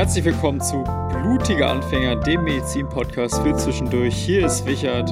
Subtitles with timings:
[0.00, 4.14] Herzlich willkommen zu Blutiger Anfänger, dem Medizin-Podcast für zwischendurch.
[4.14, 5.10] Hier ist Wichert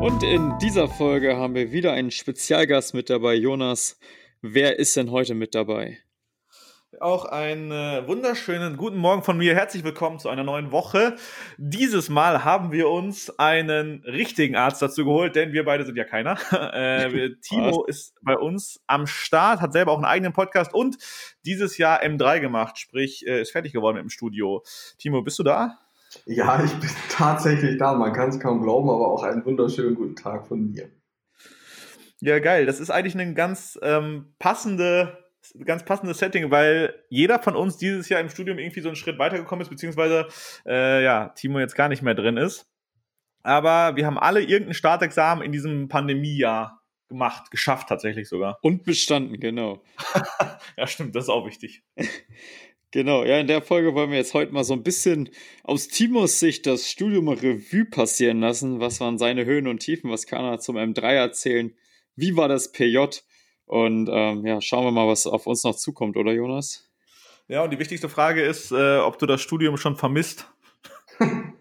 [0.00, 3.98] und in dieser Folge haben wir wieder einen Spezialgast mit dabei, Jonas.
[4.40, 5.98] Wer ist denn heute mit dabei?
[6.98, 9.54] Auch einen äh, wunderschönen guten Morgen von mir.
[9.54, 11.16] Herzlich willkommen zu einer neuen Woche.
[11.58, 16.04] Dieses Mal haben wir uns einen richtigen Arzt dazu geholt, denn wir beide sind ja
[16.04, 16.38] keiner.
[16.72, 20.96] äh, Timo ist bei uns am Start, hat selber auch einen eigenen Podcast und
[21.44, 24.62] dieses Jahr M3 gemacht, sprich äh, ist fertig geworden im Studio.
[24.98, 25.78] Timo, bist du da?
[26.26, 27.94] Ja, ich bin tatsächlich da.
[27.94, 30.90] Man kann es kaum glauben, aber auch einen wunderschönen guten Tag von mir.
[32.20, 32.66] Ja, geil.
[32.66, 35.18] Das ist eigentlich eine ganz ähm, passende
[35.64, 39.18] ganz passendes Setting, weil jeder von uns dieses Jahr im Studium irgendwie so einen Schritt
[39.18, 40.28] weitergekommen ist, beziehungsweise
[40.66, 42.66] äh, ja, Timo jetzt gar nicht mehr drin ist.
[43.42, 46.81] Aber wir haben alle irgendein Startexamen in diesem Pandemiejahr
[47.12, 48.58] gemacht, geschafft tatsächlich sogar.
[48.62, 49.82] Und bestanden, genau.
[50.76, 51.82] ja, stimmt, das ist auch wichtig.
[52.94, 55.30] Genau, ja, in der Folge wollen wir jetzt heute mal so ein bisschen
[55.64, 58.80] aus Timos Sicht das Studium Revue passieren lassen.
[58.80, 60.10] Was waren seine Höhen und Tiefen?
[60.10, 61.74] Was kann er zum M3 erzählen?
[62.16, 62.98] Wie war das PJ?
[63.64, 66.92] Und ähm, ja, schauen wir mal, was auf uns noch zukommt, oder Jonas?
[67.48, 70.52] Ja, und die wichtigste Frage ist, äh, ob du das Studium schon vermisst.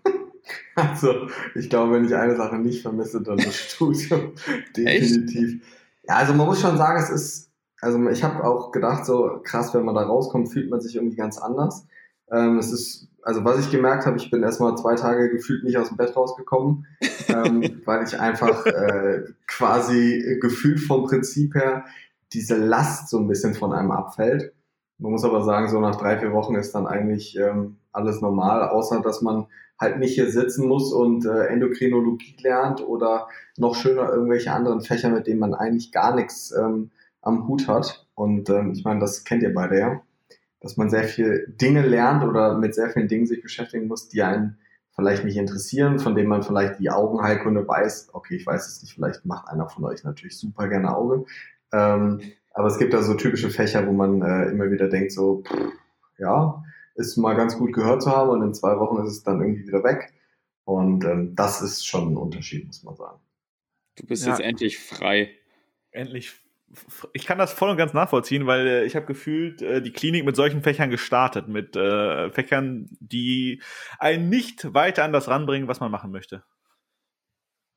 [0.75, 4.33] also, ich glaube, wenn ich eine Sache nicht vermisse, dann das Studium.
[4.75, 5.53] Definitiv.
[5.53, 5.63] Echt?
[6.03, 9.73] Ja, also man muss schon sagen, es ist, also ich habe auch gedacht, so krass,
[9.73, 11.85] wenn man da rauskommt, fühlt man sich irgendwie ganz anders.
[12.31, 15.77] Ähm, es ist, also was ich gemerkt habe, ich bin erstmal zwei Tage gefühlt nicht
[15.77, 16.87] aus dem Bett rausgekommen,
[17.27, 21.85] ähm, weil ich einfach äh, quasi gefühlt vom Prinzip her
[22.33, 24.53] diese Last so ein bisschen von einem abfällt.
[24.97, 28.69] Man muss aber sagen, so nach drei, vier Wochen ist dann eigentlich ähm, alles normal,
[28.69, 29.47] außer dass man
[29.81, 35.09] halt nicht hier sitzen muss und äh, Endokrinologie lernt oder noch schöner irgendwelche anderen Fächer,
[35.09, 38.05] mit denen man eigentlich gar nichts ähm, am Hut hat.
[38.15, 40.01] Und ähm, ich meine, das kennt ihr beide ja
[40.61, 44.21] dass man sehr viel Dinge lernt oder mit sehr vielen Dingen sich beschäftigen muss, die
[44.21, 44.57] einen
[44.95, 48.09] vielleicht nicht interessieren, von denen man vielleicht die Augenheilkunde weiß.
[48.13, 51.25] Okay, ich weiß es nicht, vielleicht macht einer von euch natürlich super gerne Auge.
[51.73, 52.21] Ähm,
[52.53, 55.71] aber es gibt da so typische Fächer, wo man äh, immer wieder denkt, so, pff,
[56.19, 56.63] ja,
[57.01, 59.67] ist mal ganz gut gehört zu haben und in zwei Wochen ist es dann irgendwie
[59.67, 60.13] wieder weg.
[60.63, 63.19] Und ähm, das ist schon ein Unterschied, muss man sagen.
[63.95, 64.31] Du bist ja.
[64.31, 65.31] jetzt endlich frei.
[65.91, 66.41] Endlich
[67.13, 70.25] ich kann das voll und ganz nachvollziehen, weil äh, ich habe gefühlt äh, die Klinik
[70.25, 73.61] mit solchen Fächern gestartet, mit äh, Fächern, die
[73.99, 76.43] einen nicht weiter an das ranbringen, was man machen möchte.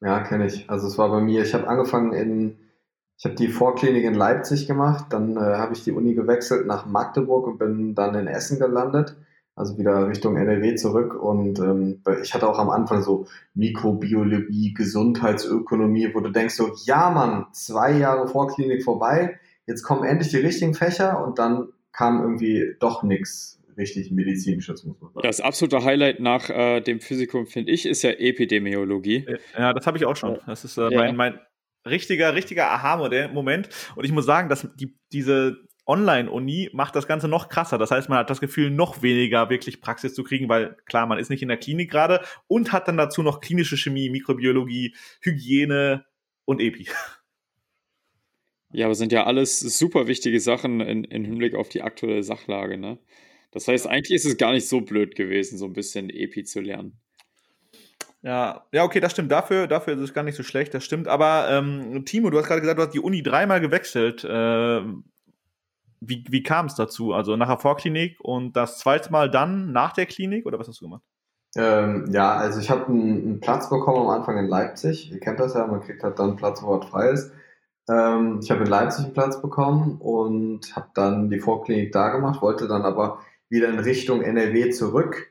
[0.01, 0.69] Ja, kenne ich.
[0.69, 2.59] Also es war bei mir, ich habe angefangen in,
[3.17, 6.87] ich habe die Vorklinik in Leipzig gemacht, dann äh, habe ich die Uni gewechselt nach
[6.87, 9.17] Magdeburg und bin dann in Essen gelandet
[9.57, 11.15] also wieder Richtung NRW zurück.
[11.15, 17.11] Und ähm, ich hatte auch am Anfang so Mikrobiologie, Gesundheitsökonomie, wo du denkst so, ja
[17.11, 22.75] Mann, zwei Jahre Vorklinik vorbei, jetzt kommen endlich die richtigen Fächer und dann kam irgendwie
[22.81, 25.27] doch nichts richtig medizinisches, muss man sagen.
[25.27, 29.27] Das absolute Highlight nach äh, dem Physikum, finde ich, ist ja Epidemiologie.
[29.57, 30.39] Ja, das habe ich auch schon.
[30.47, 30.99] Das ist äh, ja.
[30.99, 31.41] mein, mein
[31.87, 33.69] richtiger, richtiger Aha-Moment.
[33.97, 37.79] Und ich muss sagen, dass die, diese Online-Uni macht das Ganze noch krasser.
[37.79, 41.19] Das heißt, man hat das Gefühl, noch weniger wirklich Praxis zu kriegen, weil klar, man
[41.19, 46.05] ist nicht in der Klinik gerade und hat dann dazu noch klinische Chemie, Mikrobiologie, Hygiene
[46.45, 46.89] und Epi.
[48.73, 52.77] Ja, aber sind ja alles super wichtige Sachen in, in Hinblick auf die aktuelle Sachlage,
[52.77, 52.99] ne?
[53.53, 56.61] Das heißt, eigentlich ist es gar nicht so blöd gewesen, so ein bisschen Epi zu
[56.61, 56.99] lernen.
[58.25, 59.31] Ja, ja, okay, das stimmt.
[59.31, 61.09] Dafür, dafür ist es gar nicht so schlecht, das stimmt.
[61.09, 64.25] Aber ähm, Timo, du hast gerade gesagt, du hast die Uni dreimal gewechselt.
[64.25, 64.81] Äh,
[66.01, 67.13] wie, wie kam es dazu?
[67.13, 70.81] Also nach der Vorklinik und das zweite Mal dann nach der Klinik oder was hast
[70.81, 71.03] du gemacht?
[71.55, 75.13] Ähm, ja, also ich habe einen, Platz bekommen am Anfang in Leipzig.
[75.13, 77.31] Ihr kennt das ja, man kriegt halt dann einen Platz, wo was frei ist.
[77.91, 82.41] Ähm, ich habe in Leipzig einen Platz bekommen und habe dann die Vorklinik da gemacht,
[82.41, 83.19] wollte dann aber
[83.51, 85.29] wieder in Richtung NRW zurück.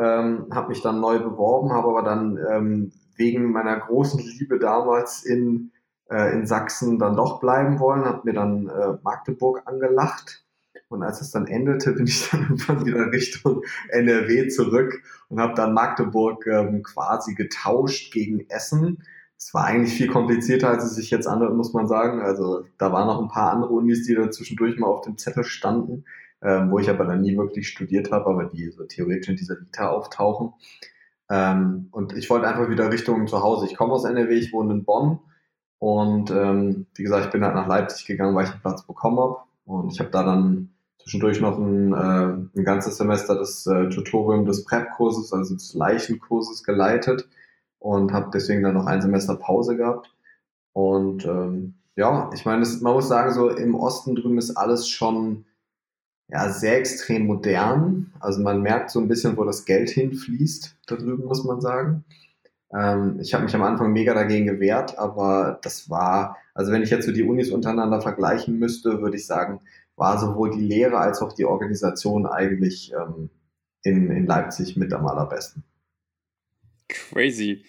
[0.00, 5.24] Ähm, habe mich dann neu beworben, habe aber dann ähm, wegen meiner großen Liebe damals
[5.24, 5.72] in
[6.10, 10.44] äh, in Sachsen dann doch bleiben wollen, hat mir dann äh, Magdeburg angelacht.
[10.88, 15.54] Und als es dann endete, bin ich dann irgendwann wieder Richtung NRW zurück und habe
[15.54, 19.04] dann Magdeburg ähm, quasi getauscht gegen Essen.
[19.36, 22.20] Es war eigentlich viel komplizierter, als es sich jetzt anhört, muss man sagen.
[22.20, 25.44] Also da waren noch ein paar andere Unis, die da zwischendurch mal auf dem Zettel
[25.44, 26.04] standen,
[26.42, 29.60] ähm, wo ich aber dann nie wirklich studiert habe, aber die so theoretisch in dieser
[29.60, 30.54] Vita auftauchen.
[31.30, 33.66] Ähm, und ich wollte einfach wieder Richtung zu Hause.
[33.66, 35.20] Ich komme aus NRW, ich wohne in Bonn
[35.78, 39.18] und ähm, wie gesagt, ich bin halt nach Leipzig gegangen, weil ich einen Platz bekommen
[39.18, 39.38] habe.
[39.64, 44.44] Und ich habe da dann zwischendurch noch ein, äh, ein ganzes Semester das äh, Tutorium
[44.44, 47.28] des Prep-Kurses, also des Leichenkurses geleitet
[47.78, 50.14] und habe deswegen dann noch ein Semester Pause gehabt.
[50.72, 55.46] Und ähm, ja, ich meine, man muss sagen, so im Osten drüben ist alles schon
[56.32, 58.12] ja, sehr extrem modern.
[58.20, 62.04] Also man merkt so ein bisschen, wo das Geld hinfließt, da drüben muss man sagen.
[62.72, 66.90] Ähm, ich habe mich am Anfang mega dagegen gewehrt, aber das war, also wenn ich
[66.90, 69.60] jetzt so die Unis untereinander vergleichen müsste, würde ich sagen,
[69.96, 73.30] war sowohl die Lehre als auch die Organisation eigentlich ähm,
[73.82, 75.64] in, in Leipzig mit am allerbesten.
[76.88, 77.64] Crazy.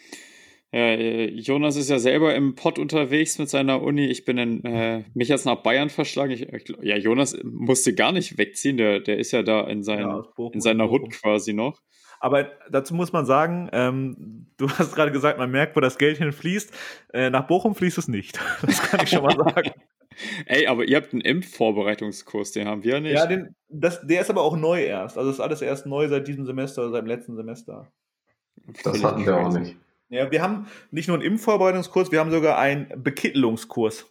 [0.73, 4.05] Ja, äh, Jonas ist ja selber im Pott unterwegs mit seiner Uni.
[4.05, 6.31] Ich bin in, äh, mich jetzt nach Bayern verschlagen.
[6.31, 6.47] Ich,
[6.81, 8.77] ja, Jonas musste gar nicht wegziehen.
[8.77, 10.23] Der, der ist ja da in, sein, ja,
[10.53, 11.81] in seiner Hut quasi noch.
[12.21, 16.19] Aber dazu muss man sagen, ähm, du hast gerade gesagt, man merkt, wo das Geld
[16.19, 16.71] hinfließt.
[17.13, 18.39] Äh, nach Bochum fließt es nicht.
[18.61, 19.71] Das kann ich schon mal sagen.
[20.45, 23.13] Ey, aber ihr habt einen Impfvorbereitungskurs, den haben wir nicht.
[23.13, 25.17] Ja, den, das, der ist aber auch neu erst.
[25.17, 27.91] Also ist alles erst neu seit diesem Semester oder seit dem letzten Semester.
[28.83, 29.75] Das hatten wir auch nicht.
[30.11, 34.05] Ja, wir haben nicht nur einen Impfvorbereitungskurs, wir haben sogar einen Bekittelungskurs.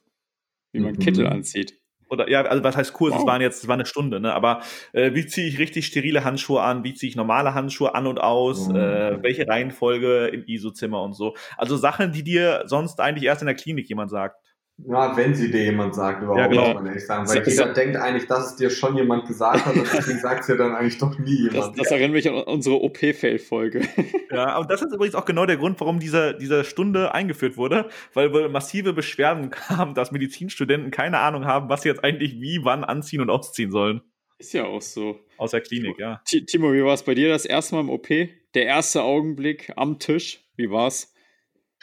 [0.73, 0.99] Wie man mhm.
[0.99, 1.81] Kittel anzieht.
[2.09, 3.15] Oder ja, also was heißt Kurs?
[3.15, 4.35] Es waren jetzt, es war eine Stunde, ne?
[4.35, 4.63] Aber
[4.93, 6.83] äh, wie ziehe ich richtig sterile Handschuhe an?
[6.83, 8.69] Wie ziehe ich normale Handschuhe an und aus?
[8.69, 8.77] Mhm.
[8.77, 11.37] Äh, welche Reihenfolge im ISO-Zimmer und so?
[11.57, 14.40] Also Sachen, die dir sonst eigentlich erst in der Klinik jemand sagt.
[14.87, 16.67] Ja, wenn sie dir jemand sagt, überhaupt, ja, genau.
[16.67, 17.29] muss man ehrlich sagen.
[17.29, 20.43] Weil jeder ja, denkt eigentlich, dass es dir schon jemand gesagt hat, und deswegen sagt
[20.43, 21.57] es ja dann eigentlich doch nie jemand.
[21.57, 23.83] Das, das erinnert mich an unsere OP-Fail-Folge.
[24.33, 27.89] Ja, und das ist übrigens auch genau der Grund, warum diese, diese Stunde eingeführt wurde,
[28.15, 32.61] weil wohl massive Beschwerden kamen, dass Medizinstudenten keine Ahnung haben, was sie jetzt eigentlich wie,
[32.63, 34.03] wann anziehen und ausziehen sollen.
[34.39, 35.19] Ist ja auch so.
[35.37, 36.23] Aus der Klinik, ja.
[36.25, 38.07] Timo, wie war es bei dir das erste Mal im OP?
[38.09, 41.13] Der erste Augenblick am Tisch, wie war's?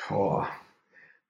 [0.08, 0.48] Boah.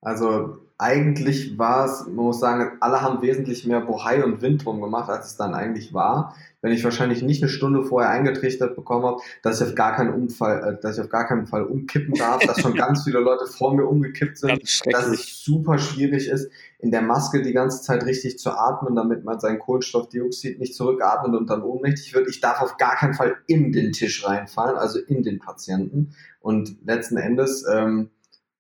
[0.08, 4.80] Also eigentlich war es, man muss sagen, alle haben wesentlich mehr Bohai und Wind drum
[4.80, 6.34] gemacht, als es dann eigentlich war.
[6.62, 10.14] Wenn ich wahrscheinlich nicht eine Stunde vorher eingetrichtert bekommen habe, dass ich auf gar keinen
[10.14, 13.48] Unfall, äh, dass ich auf gar keinen Fall umkippen darf, dass schon ganz viele Leute
[13.48, 16.50] vor mir umgekippt sind, dass es super schwierig ist,
[16.80, 21.38] in der Maske die ganze Zeit richtig zu atmen, damit man sein Kohlenstoffdioxid nicht zurückatmet
[21.38, 22.30] und dann ohnmächtig wird.
[22.30, 26.16] Ich darf auf gar keinen Fall in den Tisch reinfallen, also in den Patienten.
[26.40, 28.10] Und letzten Endes, ähm,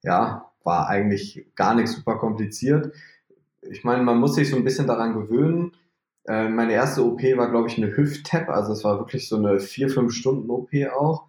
[0.04, 2.94] ja, war eigentlich gar nicht super kompliziert.
[3.62, 5.72] Ich meine, man muss sich so ein bisschen daran gewöhnen.
[6.26, 9.60] Äh, meine erste OP war, glaube ich, eine Hüft-Tap, also es war wirklich so eine
[9.60, 11.26] vier, fünf Stunden OP auch.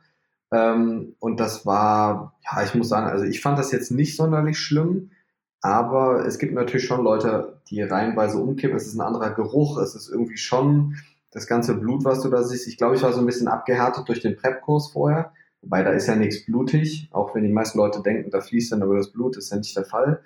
[0.51, 4.59] Ähm, und das war, ja, ich muss sagen, also ich fand das jetzt nicht sonderlich
[4.59, 5.13] schlimm,
[5.61, 8.77] aber es gibt natürlich schon Leute, die reihenweise umkippen.
[8.77, 10.97] Es ist ein anderer Geruch, es ist irgendwie schon
[11.31, 12.67] das ganze Blut, was du da siehst.
[12.67, 15.33] Ich glaube, ich war so ein bisschen abgehärtet durch den Prep-Kurs vorher.
[15.63, 18.83] Wobei da ist ja nichts blutig, auch wenn die meisten Leute denken, da fließt dann
[18.83, 20.23] über das Blut, ist ja nicht der Fall.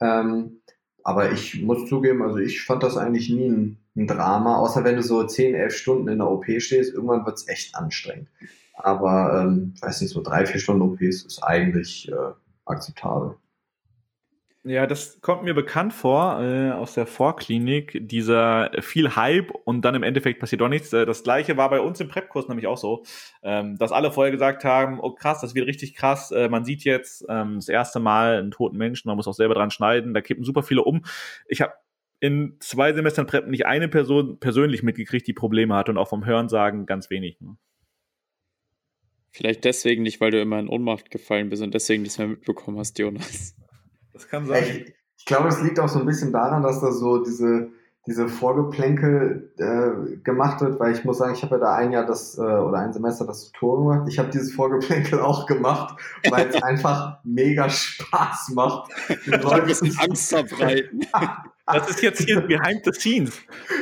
[0.00, 0.60] Ähm,
[1.04, 4.96] aber ich muss zugeben, also ich fand das eigentlich nie ein, ein, Drama, außer wenn
[4.96, 8.28] du so 10, 11 Stunden in der OP stehst, irgendwann wird es echt anstrengend.
[8.74, 12.32] Aber, ähm, weiß nicht, so drei, vier Stunden OPs ist eigentlich äh,
[12.64, 13.36] akzeptabel.
[14.64, 19.96] Ja, das kommt mir bekannt vor äh, aus der Vorklinik, dieser viel Hype und dann
[19.96, 20.92] im Endeffekt passiert doch nichts.
[20.92, 23.02] Äh, das gleiche war bei uns im Prep-Kurs nämlich auch so,
[23.42, 26.84] ähm, dass alle vorher gesagt haben, oh krass, das wird richtig krass, äh, man sieht
[26.84, 30.20] jetzt ähm, das erste Mal einen toten Menschen, man muss auch selber dran schneiden, da
[30.20, 31.04] kippen super viele um.
[31.48, 31.72] Ich habe
[32.20, 36.24] in zwei Semestern Prep nicht eine Person persönlich mitgekriegt, die Probleme hatte und auch vom
[36.24, 37.40] Hörensagen ganz wenig.
[37.40, 37.56] Ne?
[39.32, 42.78] Vielleicht deswegen nicht, weil du immer in Ohnmacht gefallen bist und deswegen nichts mehr mitbekommen
[42.78, 43.56] hast, Jonas.
[44.12, 44.64] Das kann sein.
[44.64, 47.70] Ich, ich glaube, es liegt auch so ein bisschen daran, dass da so diese,
[48.06, 52.04] diese Vorgeplänkel äh, gemacht wird, weil ich muss sagen, ich habe ja da ein Jahr
[52.04, 54.08] das äh, oder ein Semester das Tutorial gemacht.
[54.10, 55.96] Ich habe dieses Vorgeplänkel auch gemacht,
[56.28, 58.90] weil es einfach mega Spaß macht.
[59.26, 61.06] Den Leuten Angst verbreiten.
[61.64, 63.38] Das ist jetzt hier behind the scenes.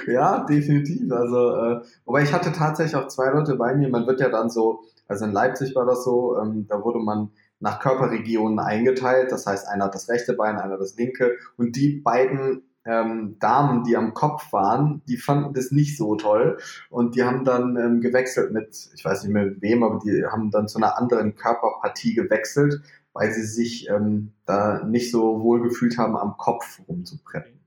[0.06, 1.10] Ja, definitiv.
[1.10, 3.88] Also, äh, wobei ich hatte tatsächlich auch zwei Leute bei mir.
[3.88, 7.30] Man wird ja dann so, also in Leipzig war das so, ähm, da wurde man
[7.60, 9.30] nach Körperregionen eingeteilt.
[9.30, 11.36] Das heißt, einer hat das rechte Bein, einer das linke.
[11.56, 16.58] Und die beiden ähm, Damen, die am Kopf waren, die fanden das nicht so toll
[16.88, 20.24] und die haben dann ähm, gewechselt mit, ich weiß nicht mehr mit wem, aber die
[20.24, 22.80] haben dann zu einer anderen Körperpartie gewechselt,
[23.12, 27.60] weil sie sich ähm, da nicht so wohl gefühlt haben, am Kopf rumzupreppen.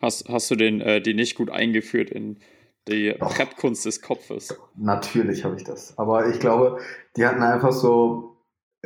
[0.00, 2.38] Hast, hast du den, äh, die nicht gut eingeführt in
[2.86, 4.56] die Prep-Kunst des Kopfes?
[4.76, 5.96] Natürlich habe ich das.
[5.98, 6.80] Aber ich glaube,
[7.16, 8.37] die hatten einfach so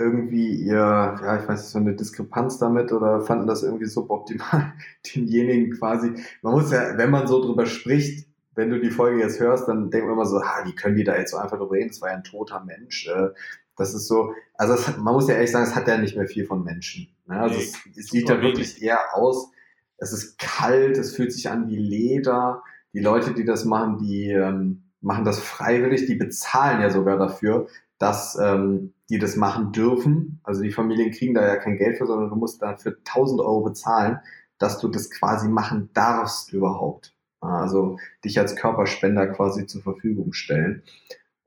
[0.03, 4.75] irgendwie ihr, ja, ich weiß nicht, so eine Diskrepanz damit oder fanden das irgendwie suboptimal,
[5.15, 6.13] denjenigen quasi.
[6.43, 9.91] Man muss ja, wenn man so drüber spricht, wenn du die Folge jetzt hörst, dann
[9.91, 11.89] denkt man immer so, ah, wie können die da jetzt so einfach drüber reden?
[11.89, 13.09] Das war ja ein toter Mensch.
[13.09, 13.29] Äh,
[13.77, 16.27] das ist so, also es, man muss ja ehrlich sagen, es hat ja nicht mehr
[16.27, 17.09] viel von Menschen.
[17.27, 17.41] Ne?
[17.41, 19.51] Also nee, es, es sieht ja wirklich eher aus,
[19.97, 22.63] es ist kalt, es fühlt sich an wie Leder.
[22.93, 27.69] Die Leute, die das machen, die ähm, machen das freiwillig, die bezahlen ja sogar dafür,
[27.99, 30.41] dass ähm, die das machen dürfen.
[30.43, 33.61] Also die Familien kriegen da ja kein Geld für, sondern du musst dafür 1000 Euro
[33.61, 34.21] bezahlen,
[34.57, 37.15] dass du das quasi machen darfst überhaupt.
[37.41, 40.83] Also dich als Körperspender quasi zur Verfügung stellen.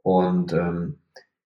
[0.03, 0.99] Und ähm,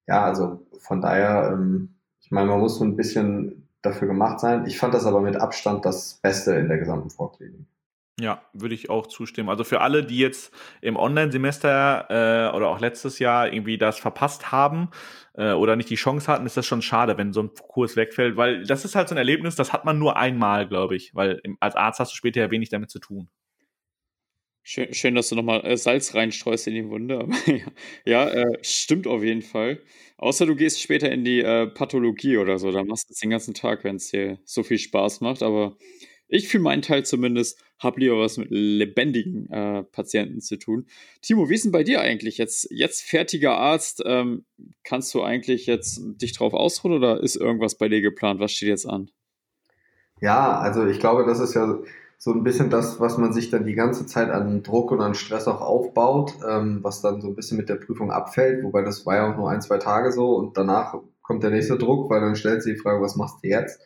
[0.08, 4.66] ja, also von daher, ähm, ich meine, man muss so ein bisschen dafür gemacht sein.
[4.66, 7.66] Ich fand das aber mit Abstand das Beste in der gesamten Vorklinik.
[8.20, 9.48] Ja, würde ich auch zustimmen.
[9.50, 14.52] Also für alle, die jetzt im Online-Semester äh, oder auch letztes Jahr irgendwie das verpasst
[14.52, 14.90] haben
[15.36, 18.36] äh, oder nicht die Chance hatten, ist das schon schade, wenn so ein Kurs wegfällt,
[18.36, 21.40] weil das ist halt so ein Erlebnis, das hat man nur einmal, glaube ich, weil
[21.44, 23.30] im, als Arzt hast du später ja wenig damit zu tun.
[24.64, 27.28] Schön, schön dass du nochmal äh, Salz reinstreust in die Wunde.
[28.06, 29.82] Ja äh, stimmt auf jeden Fall.
[30.18, 33.30] Außer du gehst später in die äh, Pathologie oder so, dann machst du es den
[33.30, 35.42] ganzen Tag, wenn es dir so viel Spaß macht.
[35.44, 35.78] Aber
[36.30, 40.86] ich für meinen Teil zumindest habe lieber was mit lebendigen äh, Patienten zu tun.
[41.22, 42.68] Timo, wie ist denn bei dir eigentlich jetzt?
[42.72, 44.46] Jetzt fertiger Arzt, ähm,
[44.84, 48.40] kannst du eigentlich jetzt dich drauf ausruhen oder ist irgendwas bei dir geplant?
[48.40, 49.10] Was steht jetzt an?
[50.22, 51.80] Ja, also ich glaube, das ist ja
[52.18, 55.16] so ein bisschen das, was man sich dann die ganze Zeit an Druck und an
[55.16, 59.06] Stress auch aufbaut, ähm, was dann so ein bisschen mit der Prüfung abfällt, wobei das
[59.06, 62.20] war ja auch nur ein, zwei Tage so und danach kommt der nächste Druck, weil
[62.20, 63.80] dann stellt sich die Frage, was machst du jetzt?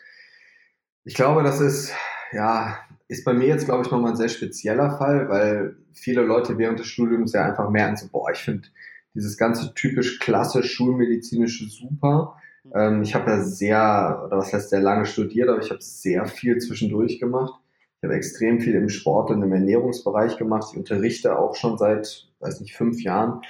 [1.03, 1.93] Ich glaube, das ist
[2.33, 6.57] ja, ist bei mir jetzt, glaube ich, nochmal ein sehr spezieller Fall, weil viele Leute
[6.57, 8.67] während des Studiums ja einfach merken, so, boah, ich finde
[9.13, 12.35] dieses ganze typisch klassisch schulmedizinische super.
[12.73, 16.25] Ähm, ich habe ja sehr, oder was heißt sehr lange studiert, aber ich habe sehr
[16.25, 17.59] viel zwischendurch gemacht.
[17.97, 20.69] Ich habe extrem viel im Sport und im Ernährungsbereich gemacht.
[20.71, 23.41] Ich unterrichte auch schon seit, weiß nicht, fünf Jahren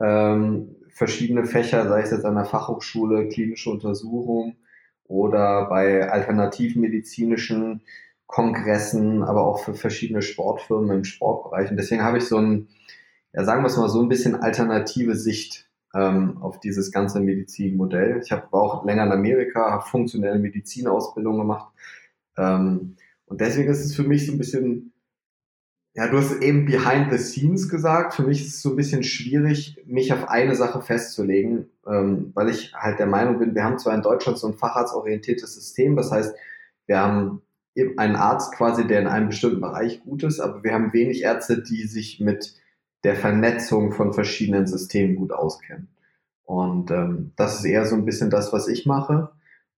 [0.00, 4.56] ähm, verschiedene Fächer, sei es jetzt an der Fachhochschule, klinische Untersuchung
[5.04, 7.82] oder bei alternativmedizinischen
[8.34, 11.70] Kongressen, aber auch für verschiedene Sportfirmen im Sportbereich.
[11.70, 12.66] Und deswegen habe ich so ein,
[13.32, 18.20] ja, sagen wir es mal, so ein bisschen alternative Sicht ähm, auf dieses ganze Medizinmodell.
[18.24, 21.72] Ich habe auch länger in Amerika, habe funktionelle Medizinausbildung gemacht.
[22.36, 24.92] Ähm, und deswegen ist es für mich so ein bisschen,
[25.94, 28.14] ja, du hast eben behind the scenes gesagt.
[28.14, 32.48] Für mich ist es so ein bisschen schwierig, mich auf eine Sache festzulegen, ähm, weil
[32.48, 36.10] ich halt der Meinung bin, wir haben zwar in Deutschland so ein facharztorientiertes System, das
[36.10, 36.34] heißt,
[36.86, 37.40] wir haben
[37.96, 41.62] einen Arzt quasi, der in einem bestimmten Bereich gut ist, aber wir haben wenig Ärzte,
[41.62, 42.54] die sich mit
[43.02, 45.88] der Vernetzung von verschiedenen Systemen gut auskennen.
[46.44, 49.30] Und ähm, das ist eher so ein bisschen das, was ich mache.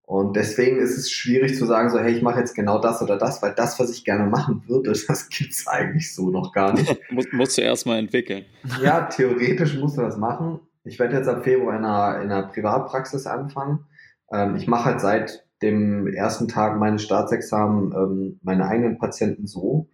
[0.02, 3.18] Und deswegen ist es schwierig zu sagen, so, hey, ich mache jetzt genau das oder
[3.18, 6.96] das, weil das, was ich gerne machen würde, das gibt's eigentlich so noch gar nicht.
[7.10, 8.44] Muss, musst du erstmal entwickeln.
[8.82, 10.60] Ja, theoretisch musst du das machen.
[10.84, 13.86] Ich werde jetzt ab Februar in einer, in einer Privatpraxis anfangen.
[14.30, 19.88] Ähm, ich mache halt seit dem ersten Tag meines Staatsexamen ähm, meine eigenen Patienten so.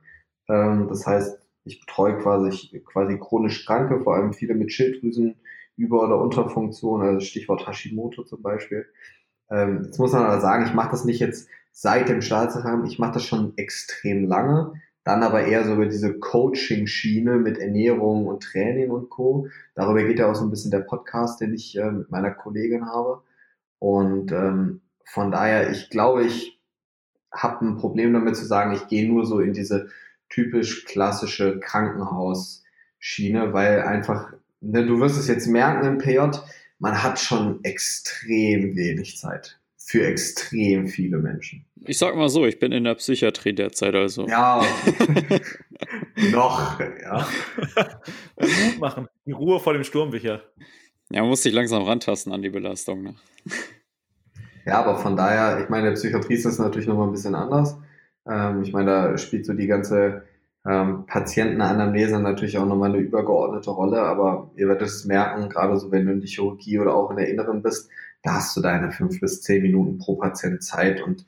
[0.48, 5.36] Ähm, das heißt, ich betreue quasi, quasi chronisch Kranke, vor allem viele mit Schilddrüsen
[5.76, 8.86] Über- oder Unterfunktion, also Stichwort Hashimoto zum Beispiel.
[9.50, 12.98] Ähm, jetzt muss man aber sagen, ich mache das nicht jetzt seit dem Staatsexamen, ich
[12.98, 18.42] mache das schon extrem lange, dann aber eher so über diese Coaching-Schiene mit Ernährung und
[18.42, 19.48] Training und Co.
[19.74, 22.86] Darüber geht ja auch so ein bisschen der Podcast, den ich äh, mit meiner Kollegin
[22.86, 23.22] habe.
[23.78, 26.58] Und ähm, von daher, ich glaube, ich
[27.32, 29.88] habe ein Problem damit zu sagen, ich gehe nur so in diese
[30.28, 36.38] typisch klassische Krankenhausschiene, weil einfach, ne, du wirst es jetzt merken im PJ,
[36.78, 41.64] man hat schon extrem wenig Zeit für extrem viele Menschen.
[41.84, 44.26] Ich sag mal so, ich bin in der Psychiatrie derzeit also.
[44.26, 44.64] Ja,
[46.30, 47.28] noch, ja.
[48.38, 50.42] Mut machen, die Ruhe vor dem Sturm, Michael.
[51.10, 53.02] Ja, man muss sich langsam rantasten an die Belastung.
[53.02, 53.14] Ne?
[54.64, 57.78] Ja, aber von daher, ich meine, Psychiatrie ist das natürlich nochmal ein bisschen anders.
[58.28, 60.24] Ähm, ich meine, da spielt so die ganze
[60.66, 65.90] ähm, Patientenanamnese natürlich auch nochmal eine übergeordnete Rolle, aber ihr werdet es merken, gerade so
[65.90, 67.90] wenn du in die Chirurgie oder auch in der Inneren bist,
[68.22, 71.26] da hast du deine fünf bis zehn Minuten pro Patient Zeit und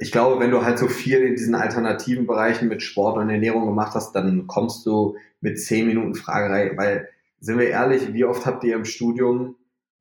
[0.00, 3.66] ich glaube, wenn du halt so viel in diesen alternativen Bereichen mit Sport und Ernährung
[3.66, 7.08] gemacht hast, dann kommst du mit zehn Minuten Fragerei, weil,
[7.38, 9.56] sind wir ehrlich, wie oft habt ihr im Studium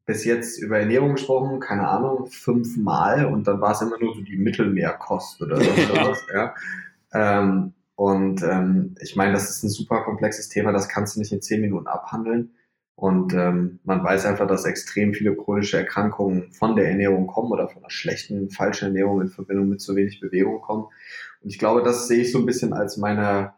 [0.05, 4.21] bis jetzt über Ernährung gesprochen, keine Ahnung, fünfmal und dann war es immer nur so
[4.21, 6.25] die Mittelmeerkost oder sowas.
[6.33, 6.53] ja.
[7.13, 11.31] Ähm, und ähm, ich meine, das ist ein super komplexes Thema, das kannst du nicht
[11.31, 12.51] in zehn Minuten abhandeln.
[12.95, 17.67] Und ähm, man weiß einfach, dass extrem viele chronische Erkrankungen von der Ernährung kommen oder
[17.67, 20.85] von einer schlechten, falschen Ernährung in Verbindung mit zu wenig Bewegung kommen.
[21.41, 23.53] Und ich glaube, das sehe ich so ein bisschen als meine,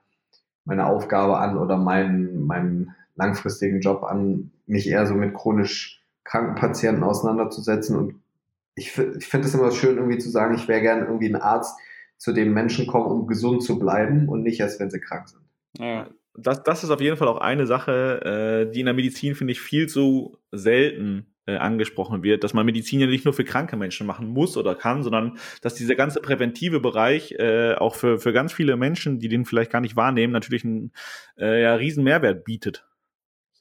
[0.64, 6.56] meine Aufgabe an oder meinen, meinen langfristigen Job an, mich eher so mit chronisch kranken
[6.56, 7.96] Patienten auseinanderzusetzen.
[7.98, 8.16] Und
[8.76, 11.80] ich, ich finde es immer schön, irgendwie zu sagen, ich wäre gerne irgendwie ein Arzt,
[12.18, 15.44] zu dem Menschen kommen, um gesund zu bleiben und nicht erst, wenn sie krank sind.
[15.78, 16.10] Ja.
[16.38, 19.54] Das, das ist auf jeden Fall auch eine Sache, äh, die in der Medizin, finde
[19.54, 23.78] ich, viel zu selten äh, angesprochen wird, dass man Medizin ja nicht nur für kranke
[23.78, 28.34] Menschen machen muss oder kann, sondern dass dieser ganze präventive Bereich äh, auch für, für
[28.34, 30.92] ganz viele Menschen, die den vielleicht gar nicht wahrnehmen, natürlich einen
[31.38, 32.86] äh, ja, riesen Mehrwert bietet.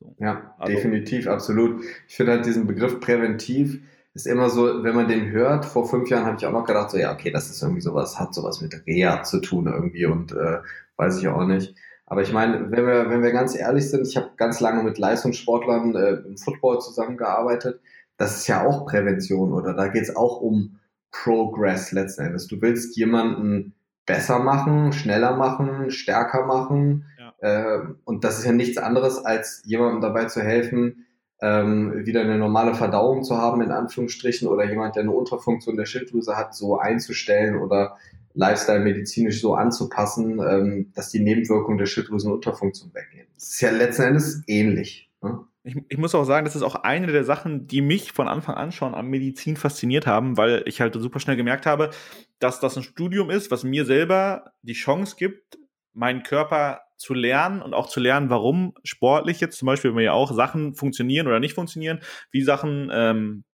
[0.04, 0.14] So.
[0.25, 1.82] Ja, also, definitiv, absolut.
[2.06, 3.80] Ich finde halt diesen Begriff präventiv
[4.14, 6.90] ist immer so, wenn man den hört, vor fünf Jahren habe ich auch noch gedacht,
[6.90, 10.32] so ja, okay, das ist irgendwie sowas, hat sowas mit Reha zu tun irgendwie und
[10.32, 10.58] äh,
[10.96, 11.75] weiß ich auch nicht.
[12.06, 14.99] Aber ich meine, wenn wir, wenn wir ganz ehrlich sind, ich habe ganz lange mit
[14.99, 17.80] Leistungssportlern äh, im Football zusammengearbeitet.
[18.16, 20.78] Das ist ja auch Prävention oder da geht es auch um
[21.11, 22.46] Progress letzten Endes.
[22.46, 23.75] Du willst jemanden
[24.06, 27.06] besser machen, schneller machen, stärker machen.
[27.43, 27.76] Ja.
[27.76, 31.07] Äh, und das ist ja nichts anderes, als jemandem dabei zu helfen,
[31.41, 35.87] ähm, wieder eine normale Verdauung zu haben, in Anführungsstrichen, oder jemand, der eine Unterfunktion der
[35.87, 37.97] Schilddrüse hat, so einzustellen oder
[38.35, 43.26] Lifestyle medizinisch so anzupassen, ähm, dass die Nebenwirkungen der Schilddrüsenunterfunktion weggehen.
[43.35, 45.11] Das ist ja letzten Endes ähnlich.
[45.23, 45.41] Ne?
[45.62, 48.57] Ich, ich, muss auch sagen, das ist auch eine der Sachen, die mich von Anfang
[48.57, 51.91] an schon an Medizin fasziniert haben, weil ich halt super schnell gemerkt habe,
[52.38, 55.59] dass das ein Studium ist, was mir selber die Chance gibt,
[55.95, 60.33] meinen Körper zu lernen und auch zu lernen, warum sportlich jetzt zum Beispiel, ja auch
[60.33, 63.45] Sachen funktionieren oder nicht funktionieren, wie Sachen ähm,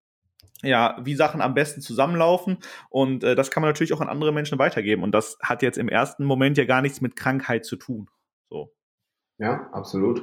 [0.62, 2.58] ja, wie Sachen am besten zusammenlaufen.
[2.90, 5.02] Und äh, das kann man natürlich auch an andere Menschen weitergeben.
[5.02, 8.08] Und das hat jetzt im ersten Moment ja gar nichts mit Krankheit zu tun.
[8.50, 8.70] So.
[9.38, 10.22] Ja, absolut.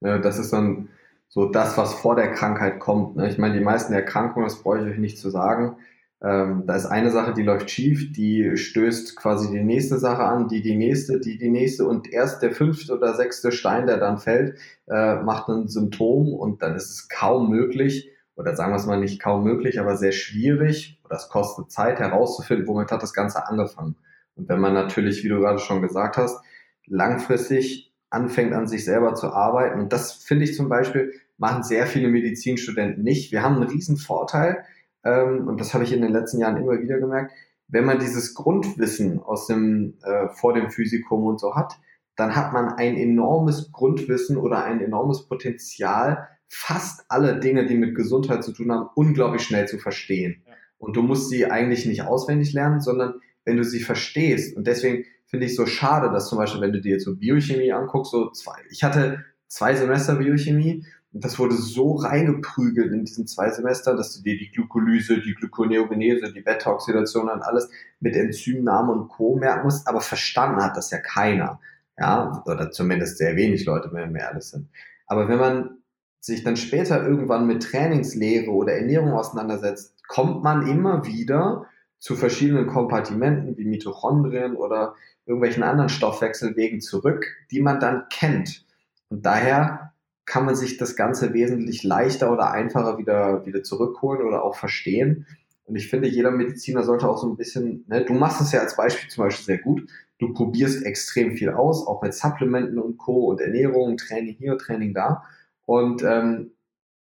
[0.00, 0.88] Das ist dann
[1.28, 3.16] so das, was vor der Krankheit kommt.
[3.16, 3.28] Ne?
[3.28, 5.76] Ich meine, die meisten Erkrankungen, das brauche ich euch nicht zu sagen.
[6.24, 10.46] Ähm, da ist eine Sache, die läuft schief, die stößt quasi die nächste Sache an,
[10.46, 14.18] die die nächste, die die nächste und erst der fünfte oder sechste Stein, der dann
[14.18, 18.86] fällt, äh, macht ein Symptom und dann ist es kaum möglich, oder sagen wir es
[18.86, 23.14] mal nicht kaum möglich, aber sehr schwierig, oder es kostet Zeit herauszufinden, womit hat das
[23.14, 23.96] Ganze angefangen.
[24.36, 26.38] Und wenn man natürlich, wie du gerade schon gesagt hast,
[26.86, 31.86] langfristig anfängt an sich selber zu arbeiten, und das finde ich zum Beispiel, machen sehr
[31.86, 33.32] viele Medizinstudenten nicht.
[33.32, 34.64] Wir haben einen riesen Vorteil,
[35.04, 37.32] ähm, und das habe ich in den letzten Jahren immer wieder gemerkt,
[37.68, 41.78] wenn man dieses Grundwissen aus dem, äh, vor dem Physikum und so hat,
[42.16, 47.94] dann hat man ein enormes Grundwissen oder ein enormes Potenzial, fast alle Dinge, die mit
[47.94, 50.42] Gesundheit zu tun haben, unglaublich schnell zu verstehen.
[50.76, 54.54] Und du musst sie eigentlich nicht auswendig lernen, sondern wenn du sie verstehst.
[54.56, 57.72] Und deswegen finde ich so schade, dass zum Beispiel, wenn du dir jetzt so Biochemie
[57.72, 63.50] anguckst, so zwei, ich hatte zwei Semester Biochemie das wurde so reingeprügelt in diesen zwei
[63.50, 67.68] Semestern, dass du dir die Glykolyse, die Gluconeogenese, die Beta-Oxidation und alles
[68.00, 69.36] mit Enzymnamen und Co.
[69.36, 71.60] merken musst, aber verstanden hat das ja keiner.
[71.98, 74.68] Ja, oder zumindest sehr wenig Leute, wenn wir ehrlich sind.
[75.06, 75.82] Aber wenn man
[76.20, 81.66] sich dann später irgendwann mit Trainingslehre oder Ernährung auseinandersetzt, kommt man immer wieder
[81.98, 84.94] zu verschiedenen Kompartimenten wie Mitochondrien oder
[85.26, 88.64] irgendwelchen anderen Stoffwechselwegen zurück, die man dann kennt.
[89.08, 89.91] Und daher
[90.24, 95.26] kann man sich das Ganze wesentlich leichter oder einfacher wieder, wieder zurückholen oder auch verstehen.
[95.64, 98.60] Und ich finde, jeder Mediziner sollte auch so ein bisschen, ne, du machst es ja
[98.60, 99.88] als Beispiel zum Beispiel sehr gut.
[100.18, 103.30] Du probierst extrem viel aus, auch mit Supplementen und Co.
[103.30, 105.24] und Ernährung, Training hier, Training da
[105.66, 106.52] und ähm,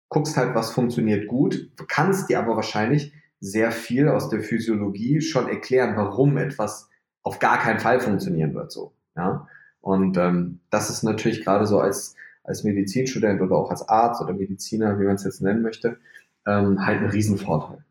[0.09, 5.49] guckst halt, was funktioniert gut, kannst dir aber wahrscheinlich sehr viel aus der Physiologie schon
[5.49, 6.89] erklären, warum etwas
[7.23, 8.93] auf gar keinen Fall funktionieren wird so.
[9.17, 9.47] Ja?
[9.81, 14.33] Und ähm, das ist natürlich gerade so als, als Medizinstudent oder auch als Arzt oder
[14.33, 15.97] Mediziner, wie man es jetzt nennen möchte,
[16.45, 17.83] ähm, halt ein Riesenvorteil.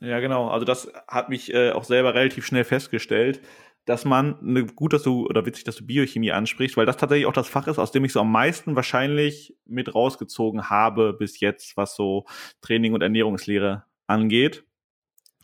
[0.00, 0.48] Ja, genau.
[0.48, 3.40] Also das hat mich äh, auch selber relativ schnell festgestellt,
[3.84, 7.26] dass man, ne, gut, dass du, oder witzig, dass du Biochemie ansprichst, weil das tatsächlich
[7.26, 11.40] auch das Fach ist, aus dem ich so am meisten wahrscheinlich mit rausgezogen habe bis
[11.40, 12.26] jetzt, was so
[12.60, 14.64] Training und Ernährungslehre angeht.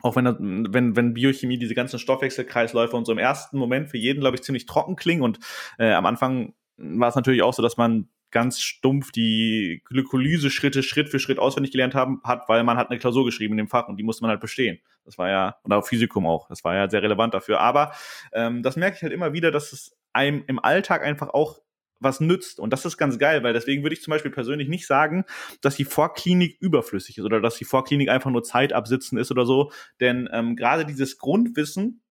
[0.03, 4.21] Auch wenn, wenn, wenn Biochemie diese ganzen Stoffwechselkreisläufe und so im ersten Moment für jeden,
[4.21, 5.39] glaube ich, ziemlich trocken klingen und
[5.79, 11.09] äh, am Anfang war es natürlich auch so, dass man ganz stumpf die Glykolyse-Schritte Schritt
[11.09, 13.87] für Schritt auswendig gelernt haben, hat, weil man hat eine Klausur geschrieben in dem Fach
[13.87, 14.81] und die musste man halt bestehen.
[15.05, 17.61] Das war ja, oder Physikum auch, das war ja sehr relevant dafür.
[17.61, 17.93] Aber
[18.33, 21.61] ähm, das merke ich halt immer wieder, dass es einem im Alltag einfach auch
[22.01, 22.59] was nützt.
[22.59, 25.25] Und das ist ganz geil, weil deswegen würde ich zum Beispiel persönlich nicht sagen,
[25.61, 29.47] dass die Vorklinik überflüssig ist oder dass die Vorklinik einfach nur Zeit absitzen ist oder
[29.47, 29.71] so.
[30.01, 32.03] Denn ähm, gerade dieses Grundwissen,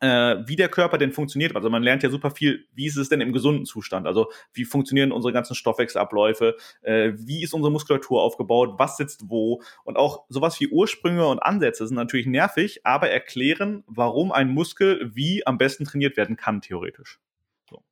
[0.00, 1.54] äh, wie der Körper denn funktioniert.
[1.54, 4.06] Also man lernt ja super viel, wie ist es denn im gesunden Zustand?
[4.06, 6.56] Also wie funktionieren unsere ganzen Stoffwechselabläufe?
[6.82, 8.74] Äh, wie ist unsere Muskulatur aufgebaut?
[8.78, 9.62] Was sitzt wo?
[9.84, 15.10] Und auch sowas wie Ursprünge und Ansätze sind natürlich nervig, aber erklären, warum ein Muskel
[15.14, 17.20] wie am besten trainiert werden kann, theoretisch.
[17.68, 17.82] So.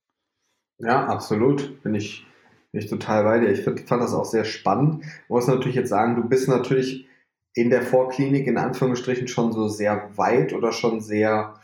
[0.78, 1.82] Ja, absolut.
[1.82, 2.26] Bin ich,
[2.72, 3.50] bin ich total bei dir.
[3.50, 5.04] Ich find, fand das auch sehr spannend.
[5.04, 7.06] Ich muss natürlich jetzt sagen, du bist natürlich
[7.54, 11.54] in der Vorklinik in Anführungsstrichen schon so sehr weit oder schon sehr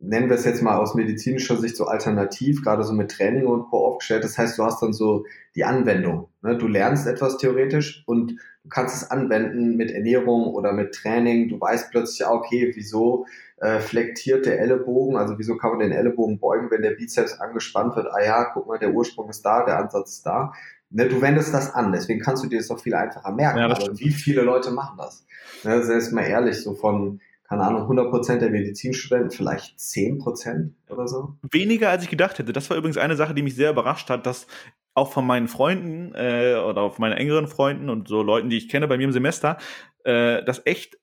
[0.00, 3.68] nennen wir es jetzt mal aus medizinischer Sicht so alternativ, gerade so mit Training und
[3.68, 3.86] Co.
[3.86, 4.24] aufgestellt.
[4.24, 5.24] Das heißt, du hast dann so
[5.56, 6.28] die Anwendung.
[6.42, 6.56] Ne?
[6.56, 11.48] Du lernst etwas theoretisch und du kannst es anwenden mit Ernährung oder mit Training.
[11.48, 16.38] Du weißt plötzlich, okay, wieso äh, flektiert der Ellenbogen, also wieso kann man den Ellenbogen
[16.38, 18.06] beugen, wenn der Bizeps angespannt wird.
[18.12, 20.52] Ah ja, guck mal, der Ursprung ist da, der Ansatz ist da.
[20.90, 23.58] Ne, du wendest das an, deswegen kannst du dir das auch viel einfacher merken.
[23.58, 25.26] Ja, Aber wie viele Leute machen das?
[25.64, 31.38] Ne, ist mal ehrlich, so von keine Ahnung, 100% der Medizinstudenten, vielleicht 10% oder so.
[31.50, 32.52] Weniger als ich gedacht hätte.
[32.52, 34.46] Das war übrigens eine Sache, die mich sehr überrascht hat, dass
[34.94, 38.68] auch von meinen Freunden äh, oder auf meinen engeren Freunden und so Leuten, die ich
[38.68, 39.56] kenne bei mir im Semester,
[40.04, 40.98] äh, das echt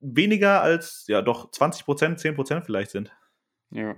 [0.00, 3.10] weniger als, ja doch 20% 10% vielleicht sind.
[3.70, 3.96] Ja.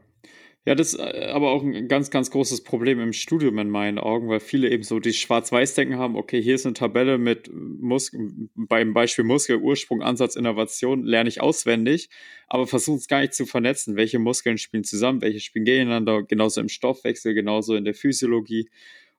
[0.68, 3.98] Ja, das ist äh, aber auch ein ganz, ganz großes Problem im Studium in meinen
[3.98, 8.50] Augen, weil viele eben so die Schwarz-Weiß-Denken haben, okay, hier ist eine Tabelle mit Muskel,
[8.54, 12.10] beim Beispiel Muskel, Ursprung, Ansatz, Innovation, lerne ich auswendig,
[12.48, 13.96] aber versuchen es gar nicht zu vernetzen.
[13.96, 18.68] Welche Muskeln spielen zusammen, welche spielen gegeneinander, genauso im Stoffwechsel, genauso in der Physiologie.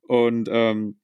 [0.03, 0.99] Und ähm,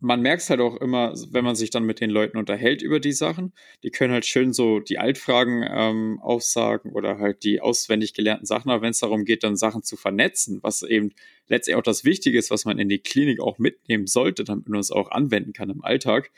[0.00, 3.00] man merkt es halt auch immer, wenn man sich dann mit den Leuten unterhält über
[3.00, 3.52] die Sachen.
[3.82, 8.70] Die können halt schön so die Altfragen ähm, aufsagen oder halt die auswendig gelernten Sachen.
[8.70, 11.12] Aber wenn es darum geht, dann Sachen zu vernetzen, was eben
[11.46, 14.80] letztendlich auch das Wichtige ist, was man in die Klinik auch mitnehmen sollte, damit man
[14.80, 16.30] es auch anwenden kann im Alltag,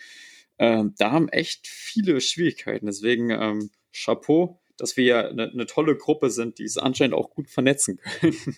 [0.59, 2.87] ähm, da haben echt viele Schwierigkeiten.
[2.87, 7.31] Deswegen ähm, Chapeau, dass wir ja eine, eine tolle Gruppe sind, die es anscheinend auch
[7.31, 8.57] gut vernetzen können.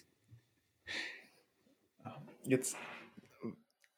[2.45, 2.77] Jetzt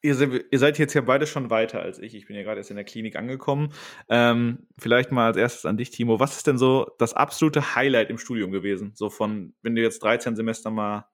[0.05, 2.15] ihr, ihr, seid jetzt ja beide schon weiter als ich.
[2.15, 3.73] Ich bin ja gerade erst in der Klinik angekommen.
[4.09, 6.19] Ähm, vielleicht mal als erstes an dich, Timo.
[6.19, 8.91] Was ist denn so das absolute Highlight im Studium gewesen?
[8.95, 11.07] So von, wenn du jetzt 13 Semester mal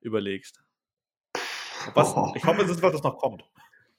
[0.00, 0.62] überlegst.
[1.94, 2.32] Was, oh.
[2.34, 3.44] Ich hoffe, es ist was, das noch kommt.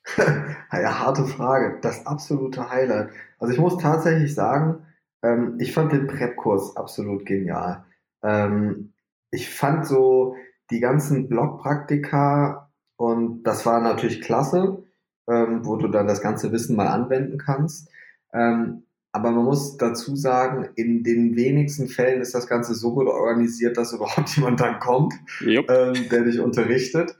[0.17, 1.79] ja, harte Frage.
[1.81, 3.09] Das absolute Highlight.
[3.39, 4.85] Also ich muss tatsächlich sagen,
[5.21, 7.85] ähm, ich fand den Prep-Kurs absolut genial.
[8.21, 8.93] Ähm,
[9.31, 10.35] ich fand so
[10.69, 12.71] die ganzen Blockpraktika
[13.03, 14.81] und das war natürlich klasse,
[15.27, 17.89] ähm, wo du dann das ganze Wissen mal anwenden kannst.
[18.31, 23.07] Ähm, aber man muss dazu sagen, in den wenigsten Fällen ist das Ganze so gut
[23.07, 25.69] organisiert, dass überhaupt jemand dann kommt, yep.
[25.69, 27.17] ähm, der dich unterrichtet.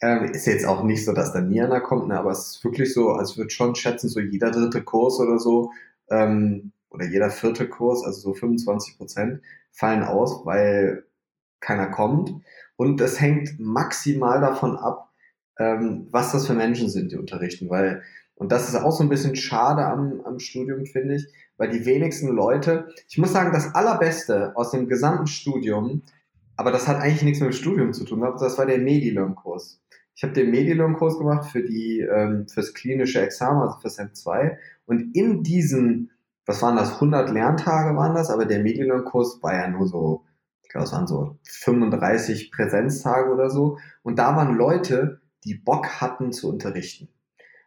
[0.00, 2.64] Ähm, ist jetzt auch nicht so, dass da nie einer kommt, ne, aber es ist
[2.64, 5.70] wirklich so, als würde schon schätzen, so jeder dritte Kurs oder so,
[6.08, 11.04] ähm, oder jeder vierte Kurs, also so 25 Prozent, fallen aus, weil
[11.60, 12.32] keiner kommt.
[12.76, 15.05] Und es hängt maximal davon ab,
[15.58, 18.02] ähm, was das für Menschen sind, die unterrichten, weil,
[18.34, 21.86] und das ist auch so ein bisschen schade am, am Studium, finde ich, weil die
[21.86, 26.02] wenigsten Leute, ich muss sagen, das Allerbeste aus dem gesamten Studium,
[26.56, 29.80] aber das hat eigentlich nichts mit dem Studium zu tun, das war der Medilearn-Kurs.
[30.14, 34.58] Ich habe den Medilearn-Kurs gemacht für die, ähm, fürs klinische Examen, also für SEM 2.
[34.86, 36.10] Und in diesen,
[36.46, 40.24] was waren das, 100 Lerntage waren das, aber der Medilearn-Kurs war ja nur so,
[40.62, 43.78] ich glaube, es waren so 35 Präsenztage oder so.
[44.02, 47.08] Und da waren Leute, die Bock hatten zu unterrichten.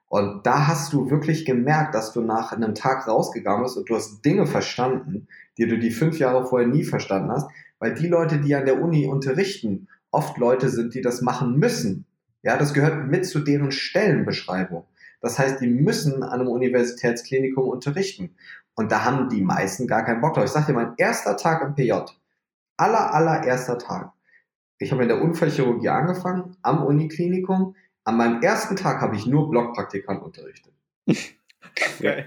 [0.08, 3.96] Und da hast du wirklich gemerkt, dass du nach einem Tag rausgegangen bist und du
[3.96, 5.28] hast Dinge verstanden,
[5.58, 8.82] die du die fünf Jahre vorher nie verstanden hast, weil die Leute, die an der
[8.82, 12.06] Uni unterrichten, oft Leute sind, die das machen müssen.
[12.42, 14.86] Ja, das gehört mit zu deren Stellenbeschreibung.
[15.22, 18.36] Das heißt, die müssen an einem Universitätsklinikum unterrichten.
[18.76, 20.46] Und da haben die meisten gar keinen Bock drauf.
[20.46, 21.92] Ich sag dir, mein erster Tag im PJ,
[22.78, 24.14] aller, allererster Tag,
[24.80, 27.76] ich habe in der Unfallchirurgie angefangen, am Uniklinikum.
[28.06, 30.74] An meinem ersten Tag habe ich nur Blockpraktikanten unterrichtet.
[31.06, 32.26] Okay.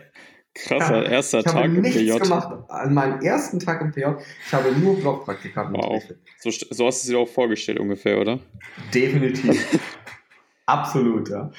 [0.54, 1.88] Krasser erster ich Tag im PJ.
[1.88, 2.70] Ich habe nichts gemacht.
[2.70, 4.04] An meinem ersten Tag im PJ,
[4.46, 5.84] ich habe nur Blockpraktikanten wow.
[5.84, 6.18] unterrichtet.
[6.38, 8.38] So, so hast du es dir auch vorgestellt ungefähr, oder?
[8.92, 9.80] Definitiv.
[10.66, 11.50] Absolut, ja.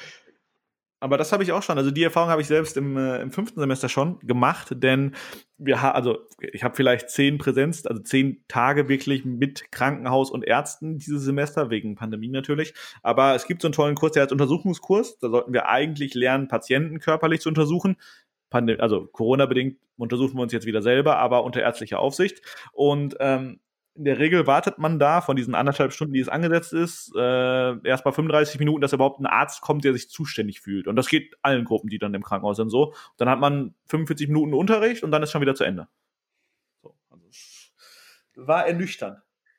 [1.00, 1.76] Aber das habe ich auch schon.
[1.76, 5.14] Also die Erfahrung habe ich selbst im, äh, im fünften Semester schon gemacht, denn
[5.58, 6.18] wir haben, also
[6.52, 11.70] ich habe vielleicht zehn Präsenz, also zehn Tage wirklich mit Krankenhaus und Ärzten dieses Semester,
[11.70, 12.74] wegen Pandemie natürlich.
[13.02, 15.18] Aber es gibt so einen tollen Kurs, der heißt Untersuchungskurs.
[15.18, 17.96] Da sollten wir eigentlich lernen, Patienten körperlich zu untersuchen.
[18.50, 22.40] Pandem also Corona-bedingt untersuchen wir uns jetzt wieder selber, aber unter ärztlicher Aufsicht.
[22.72, 23.60] Und ähm,
[23.96, 27.78] in der Regel wartet man da von diesen anderthalb Stunden, die es angesetzt ist, äh,
[27.86, 30.88] erst mal 35 Minuten, dass überhaupt ein Arzt kommt, der sich zuständig fühlt.
[30.88, 32.92] Und das geht allen Gruppen, die dann im Krankenhaus sind, so.
[33.18, 35.86] Dann hat man 45 Minuten Unterricht und dann ist schon wieder zu Ende.
[36.82, 37.28] So, also
[38.34, 39.18] war ernüchternd.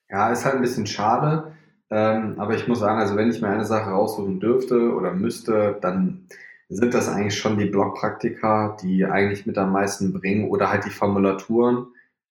[0.09, 1.53] Ja, ist halt ein bisschen schade.
[1.89, 5.77] Ähm, aber ich muss sagen, also wenn ich mir eine Sache raussuchen dürfte oder müsste,
[5.81, 6.27] dann
[6.67, 10.89] sind das eigentlich schon die Blockpraktika, die eigentlich mit am meisten bringen oder halt die
[10.89, 11.87] Formulaturen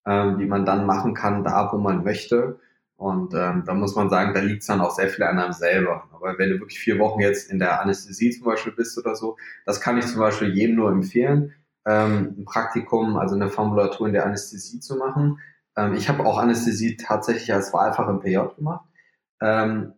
[0.07, 2.59] ähm, die man dann machen kann, da wo man möchte.
[2.97, 5.53] Und ähm, da muss man sagen, da liegt es dann auch sehr viel an einem
[5.53, 6.05] selber.
[6.13, 9.37] Aber wenn du wirklich vier Wochen jetzt in der Anästhesie zum Beispiel bist oder so,
[9.67, 11.55] das kann ich zum Beispiel jedem nur empfehlen,
[11.87, 15.39] ähm, ein Praktikum, also eine Formulatur in der Anästhesie zu machen.
[15.77, 18.87] Ähm, ich habe auch Anästhesie tatsächlich als Wahlfach im PJ gemacht,
[19.41, 19.93] ähm,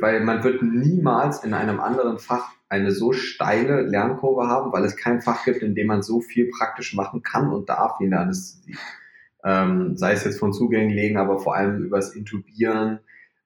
[0.00, 4.96] weil man wird niemals in einem anderen Fach eine so steile Lernkurve haben, weil es
[4.96, 8.10] kein Fach gibt, in dem man so viel praktisch machen kann und darf wie in
[8.10, 8.76] der Anästhesie.
[9.46, 12.98] Ähm, sei es jetzt von Zugängen legen, aber vor allem übers Intubieren,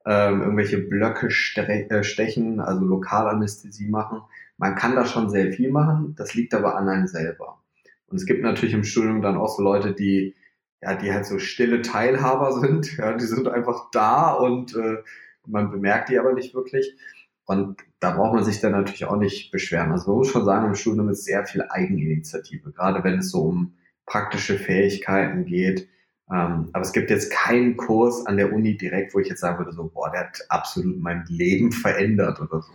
[0.07, 4.23] ähm, irgendwelche Blöcke äh, stechen, also Lokalanästhesie machen.
[4.57, 7.61] Man kann da schon sehr viel machen, das liegt aber an einem selber.
[8.07, 10.35] Und es gibt natürlich im Studium dann auch so Leute, die,
[10.81, 15.03] ja, die halt so stille Teilhaber sind, ja, die sind einfach da und äh,
[15.47, 16.97] man bemerkt die aber nicht wirklich.
[17.45, 19.93] Und da braucht man sich dann natürlich auch nicht beschweren.
[19.93, 23.43] Also man muss schon sagen, im Studium ist sehr viel Eigeninitiative, gerade wenn es so
[23.43, 23.75] um
[24.11, 25.89] praktische Fähigkeiten geht.
[26.31, 29.59] Ähm, aber es gibt jetzt keinen Kurs an der Uni direkt, wo ich jetzt sagen
[29.59, 32.73] würde, so, boah, der hat absolut mein Leben verändert oder so.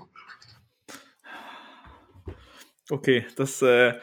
[2.89, 3.93] Okay, das äh,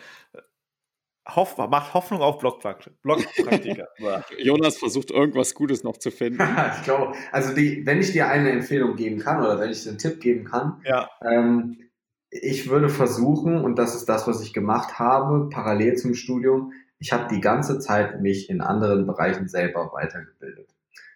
[1.29, 3.88] Hoff, macht Hoffnung auf Blockpraktiker.
[4.38, 6.42] Jonas versucht irgendwas Gutes noch zu finden.
[6.77, 9.90] ich glaube, also die, wenn ich dir eine Empfehlung geben kann oder wenn ich dir
[9.90, 11.09] einen Tipp geben kann, ja.
[11.23, 11.79] ähm,
[12.31, 17.12] ich würde versuchen, und das ist das, was ich gemacht habe, parallel zum Studium, ich
[17.12, 20.69] habe die ganze Zeit mich in anderen Bereichen selber weitergebildet.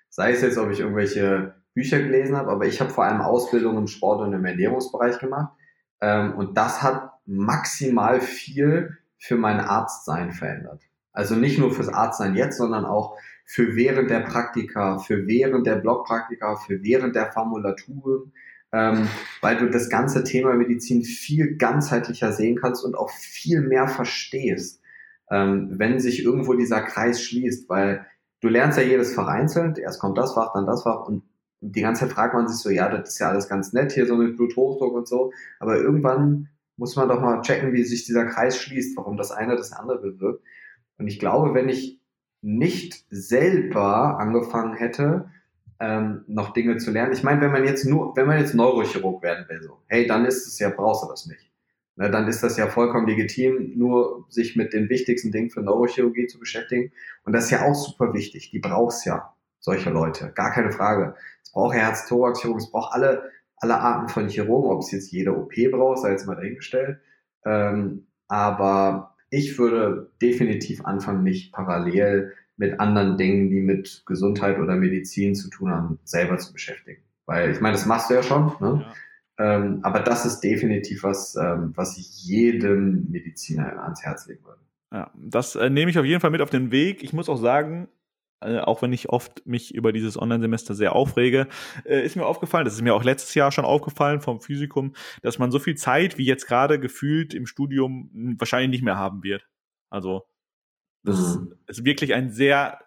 [0.09, 3.79] Sei es jetzt, ob ich irgendwelche Bücher gelesen habe, aber ich habe vor allem Ausbildung
[3.79, 5.53] im Sport und im Ernährungsbereich gemacht.
[6.01, 10.83] Ähm, und das hat maximal viel für mein Arztsein verändert.
[11.13, 15.77] Also nicht nur fürs Arztsein jetzt, sondern auch für während der Praktika, für während der
[15.77, 18.33] Blockpraktika, für während der Formulaturen,
[18.73, 19.07] ähm,
[19.41, 24.83] weil du das ganze Thema Medizin viel ganzheitlicher sehen kannst und auch viel mehr verstehst,
[25.31, 28.07] ähm, wenn sich irgendwo dieser Kreis schließt, weil
[28.41, 31.23] du lernst ja jedes Fach einzeln, erst kommt das Fach, dann das Fach und
[31.61, 34.07] die ganze Zeit fragt man sich so, ja, das ist ja alles ganz nett hier
[34.07, 38.27] so mit Bluthochdruck und so, aber irgendwann muss man doch mal checken, wie sich dieser
[38.27, 40.45] Kreis schließt, warum das eine das andere bewirkt.
[40.99, 42.01] Und ich glaube, wenn ich
[42.43, 45.31] nicht selber angefangen hätte,
[45.81, 47.13] ähm, noch Dinge zu lernen.
[47.13, 50.25] Ich meine, wenn man jetzt nur, wenn man jetzt Neurochirurg werden will, so, hey, dann
[50.25, 51.46] ist es ja, brauchst du das nicht.
[51.97, 56.27] Ne, dann ist das ja vollkommen legitim, nur sich mit den wichtigsten Dingen für Neurochirurgie
[56.27, 56.93] zu beschäftigen.
[57.25, 58.51] Und das ist ja auch super wichtig.
[58.51, 60.31] Die brauchst ja, solche Leute.
[60.35, 61.15] Gar keine Frage.
[61.43, 65.55] Es braucht Herz-Thorax-Chirurgen, es braucht alle alle Arten von Chirurgen, ob es jetzt jede OP
[65.71, 66.99] braucht, sei jetzt mal dahingestellt.
[67.45, 74.77] Ähm, aber ich würde definitiv anfangen, mich parallel mit anderen Dingen, die mit Gesundheit oder
[74.77, 77.03] Medizin zu tun haben, selber zu beschäftigen.
[77.27, 78.85] Weil ich meine, das machst du ja schon, ne?
[78.87, 78.95] Ja.
[79.39, 84.63] Ähm, aber das ist definitiv was, ähm, was ich jedem Mediziner ans Herz legen würde.
[84.93, 87.03] Ja, das äh, nehme ich auf jeden Fall mit auf den Weg.
[87.03, 87.89] Ich muss auch sagen,
[88.41, 91.49] äh, auch wenn ich oft mich über dieses Online-Semester sehr aufrege,
[91.85, 95.39] äh, ist mir aufgefallen, das ist mir auch letztes Jahr schon aufgefallen vom Physikum, dass
[95.39, 99.49] man so viel Zeit wie jetzt gerade gefühlt im Studium wahrscheinlich nicht mehr haben wird.
[99.91, 100.27] Also
[101.03, 101.53] das mhm.
[101.67, 102.81] ist, ist wirklich ein sehr,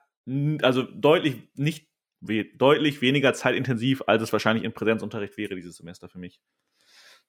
[0.62, 1.89] also deutlich nicht
[2.22, 6.42] deutlich weniger zeitintensiv, als es wahrscheinlich in Präsenzunterricht wäre dieses Semester für mich.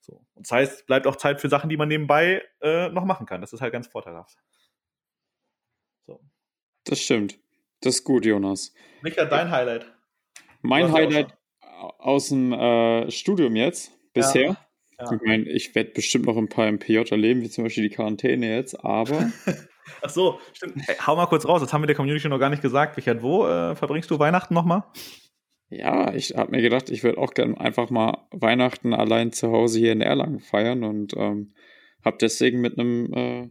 [0.00, 0.24] So.
[0.34, 3.40] Und das heißt, bleibt auch Zeit für Sachen, die man nebenbei äh, noch machen kann.
[3.40, 4.36] Das ist halt ganz vorteilhaft.
[6.06, 6.20] So.
[6.84, 7.38] Das stimmt.
[7.80, 8.74] Das ist gut, Jonas.
[9.02, 9.86] Micha, dein Highlight.
[10.62, 11.36] Mein Highlight
[11.98, 14.42] aus dem äh, Studium jetzt, bisher.
[14.42, 14.56] Ja,
[14.98, 15.12] ja.
[15.12, 17.94] Ich meine, ich werde bestimmt noch ein paar im PJ erleben, wie zum Beispiel die
[17.94, 19.32] Quarantäne jetzt, aber.
[20.02, 20.76] Ach so, stimmt.
[20.86, 22.96] Hey, hau mal kurz raus, das haben wir der Community noch gar nicht gesagt.
[22.96, 24.84] Richard, wo äh, verbringst du Weihnachten nochmal?
[25.68, 29.78] Ja, ich habe mir gedacht, ich würde auch gerne einfach mal Weihnachten allein zu Hause
[29.78, 31.54] hier in Erlangen feiern und ähm,
[32.04, 33.48] habe deswegen mit einem äh,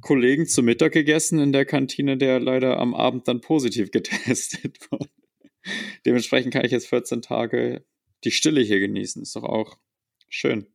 [0.00, 5.10] Kollegen zu Mittag gegessen in der Kantine, der leider am Abend dann positiv getestet wurde.
[6.06, 7.84] Dementsprechend kann ich jetzt 14 Tage
[8.24, 9.22] die Stille hier genießen.
[9.22, 9.76] Ist doch auch
[10.28, 10.66] schön.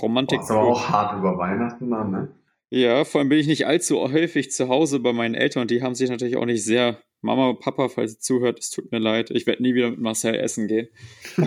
[0.00, 0.40] Romantik.
[0.40, 2.28] ist aber auch hart über Weihnachten dann, ne?
[2.70, 5.82] Ja, vor allem bin ich nicht allzu häufig zu Hause bei meinen Eltern und die
[5.82, 7.02] haben sich natürlich auch nicht sehr.
[7.20, 9.32] Mama, Papa, falls ihr zuhört, es tut mir leid.
[9.32, 10.88] Ich werde nie wieder mit Marcel essen gehen.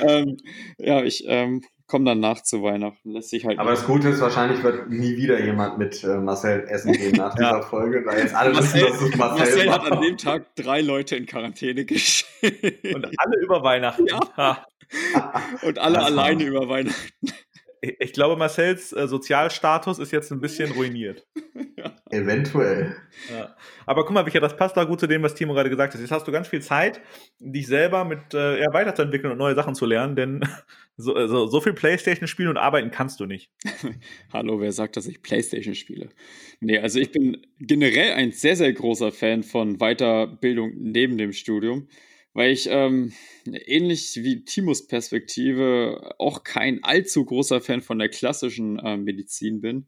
[0.00, 0.36] ähm,
[0.78, 3.10] ja, ich ähm, komme dann nach zu Weihnachten.
[3.10, 6.66] Lässt sich halt Aber das Gute ist, wahrscheinlich wird nie wieder jemand mit äh, Marcel
[6.68, 9.92] essen gehen nach dieser Folge, weil jetzt alle Marcel, wissen, dass es Marcel, Marcel hat
[9.92, 12.30] an dem Tag drei Leute in Quarantäne geschickt.
[12.94, 14.06] Und alle über Weihnachten.
[14.06, 14.64] Ja.
[15.62, 17.32] Und alle das alleine über Weihnachten.
[17.98, 21.26] Ich glaube, Marcells äh, Sozialstatus ist jetzt ein bisschen ruiniert.
[21.76, 21.94] ja.
[22.10, 22.96] Eventuell.
[23.30, 23.56] Ja.
[23.86, 26.00] Aber guck mal, Micha, das passt da gut zu dem, was Timo gerade gesagt hat.
[26.00, 27.00] Jetzt hast du ganz viel Zeit,
[27.38, 30.40] dich selber mit äh, ja, weiterzuentwickeln und neue Sachen zu lernen, denn
[30.96, 33.50] so, also, so viel Playstation spielen und arbeiten kannst du nicht.
[34.32, 36.10] Hallo, wer sagt, dass ich Playstation spiele?
[36.60, 41.88] Nee, also ich bin generell ein sehr, sehr großer Fan von Weiterbildung neben dem Studium
[42.34, 43.12] weil ich ähm,
[43.46, 49.86] ähnlich wie Timos Perspektive auch kein allzu großer Fan von der klassischen äh, Medizin bin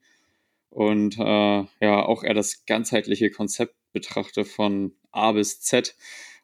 [0.70, 1.20] und äh,
[1.80, 5.96] ja auch eher das ganzheitliche Konzept betrachte, von A bis Z,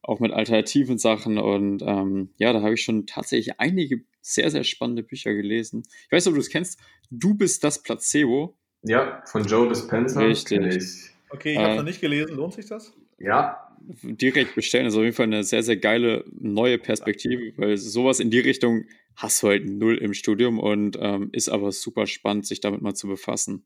[0.02, 1.38] auch mit alternativen Sachen.
[1.38, 5.84] Und ähm, ja, da habe ich schon tatsächlich einige sehr, sehr spannende Bücher gelesen.
[6.06, 6.80] Ich weiß nicht, ob du es kennst.
[7.10, 8.56] Du bist das Placebo.
[8.82, 10.20] Ja, von Joe Dispenza.
[10.20, 11.10] Richtig.
[11.30, 12.34] Okay, ich habe es äh, noch nicht gelesen.
[12.34, 12.92] Lohnt sich das?
[13.18, 13.71] Ja.
[14.02, 18.30] Direkt bestellen ist auf jeden Fall eine sehr, sehr geile neue Perspektive, weil sowas in
[18.30, 18.84] die Richtung
[19.16, 22.94] hast du halt null im Studium und ähm, ist aber super spannend, sich damit mal
[22.94, 23.64] zu befassen.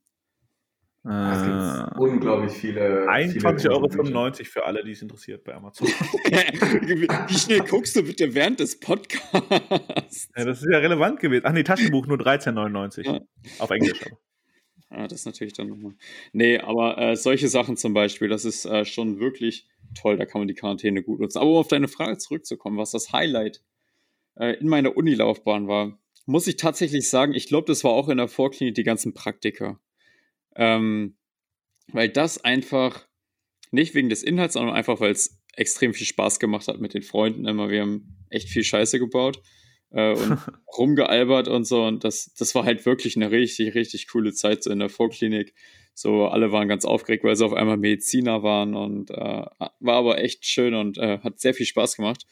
[1.09, 3.09] Es gibt äh, unglaublich viele.
[3.09, 5.87] 21,95 Euro für alle, die es interessiert bei Amazon.
[7.29, 10.31] Wie schnell guckst du bitte während des Podcasts?
[10.37, 11.45] Ja, das ist ja relevant gewesen.
[11.47, 13.05] Ach nee, Taschenbuch nur 13,99.
[13.05, 13.21] Ja.
[13.61, 14.19] Auf Englisch aber.
[14.91, 15.95] Ja, das ist natürlich dann nochmal.
[16.33, 20.17] Nee, aber äh, solche Sachen zum Beispiel, das ist äh, schon wirklich toll.
[20.17, 21.39] Da kann man die Quarantäne gut nutzen.
[21.39, 23.63] Aber um auf deine Frage zurückzukommen, was das Highlight
[24.37, 28.19] äh, in meiner Unilaufbahn war, muss ich tatsächlich sagen, ich glaube, das war auch in
[28.19, 29.81] der Vorklinik die ganzen Praktika.
[30.57, 31.17] Ähm,
[31.93, 33.07] weil das einfach,
[33.71, 37.03] nicht wegen des Inhalts, sondern einfach, weil es extrem viel Spaß gemacht hat mit den
[37.03, 37.71] Freunden immer.
[37.71, 39.41] Wir haben echt viel Scheiße gebaut
[39.91, 40.39] äh, und
[40.79, 41.85] rumgealbert und so.
[41.85, 45.55] Und das, das war halt wirklich eine richtig, richtig coole Zeit so in der Vorklinik.
[45.99, 50.19] So, alle waren ganz aufgeregt, weil sie auf einmal Mediziner waren und äh, war aber
[50.19, 52.27] echt schön und äh, hat sehr viel Spaß gemacht.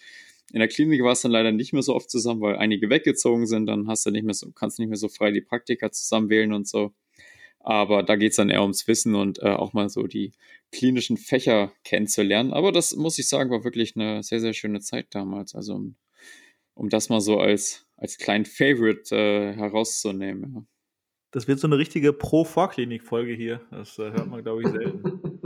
[0.53, 3.47] In der Klinik war es dann leider nicht mehr so oft zusammen, weil einige weggezogen
[3.47, 3.65] sind.
[3.65, 6.53] Dann hast du nicht mehr so, kannst nicht mehr so frei die Praktika zusammen wählen
[6.53, 6.93] und so.
[7.61, 10.33] Aber da geht es dann eher ums Wissen und äh, auch mal so die
[10.71, 12.53] klinischen Fächer kennenzulernen.
[12.53, 15.55] Aber das muss ich sagen, war wirklich eine sehr, sehr schöne Zeit damals.
[15.55, 15.97] Also um,
[16.75, 20.53] um das mal so als, als kleinen Favorite äh, herauszunehmen.
[20.55, 20.74] Ja.
[21.35, 23.61] Das wird so eine richtige Pro-Vorklinik-Folge hier.
[23.73, 25.21] Das äh, hört man, glaube ich, selten.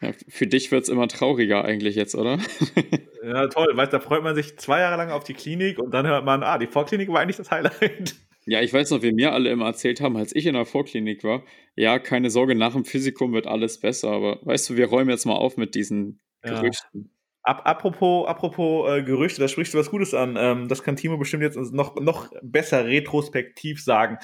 [0.00, 2.38] Ja, für dich wird es immer trauriger eigentlich jetzt, oder?
[3.22, 3.66] ja, toll.
[3.74, 6.42] Weißt, da freut man sich zwei Jahre lang auf die Klinik und dann hört man,
[6.42, 8.16] ah, die Vorklinik war eigentlich das Highlight.
[8.46, 11.22] Ja, ich weiß noch, wie mir alle immer erzählt haben, als ich in der Vorklinik
[11.22, 11.44] war,
[11.76, 15.26] ja, keine Sorge, nach dem Physikum wird alles besser, aber weißt du, wir räumen jetzt
[15.26, 16.54] mal auf mit diesen ja.
[16.54, 17.10] Gerüchten.
[17.42, 20.36] Ab, apropos apropos äh, Gerüchte, da sprichst du was Gutes an.
[20.38, 24.18] Ähm, das kann Timo bestimmt jetzt noch, noch besser retrospektiv sagen.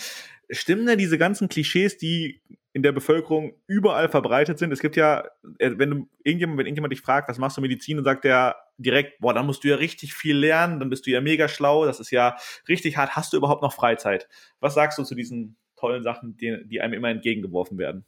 [0.54, 4.72] Stimmen denn diese ganzen Klischees, die in der Bevölkerung überall verbreitet sind?
[4.72, 5.24] Es gibt ja,
[5.58, 8.56] äh, wenn du irgendjemand, wenn irgendjemand dich fragt, was machst du Medizin, dann sagt der
[8.78, 11.86] direkt, boah, dann musst du ja richtig viel lernen, dann bist du ja mega schlau,
[11.86, 12.36] das ist ja
[12.68, 13.16] richtig hart.
[13.16, 14.28] Hast du überhaupt noch Freizeit?
[14.60, 18.04] Was sagst du zu diesen tollen Sachen, die, die einem immer entgegengeworfen werden?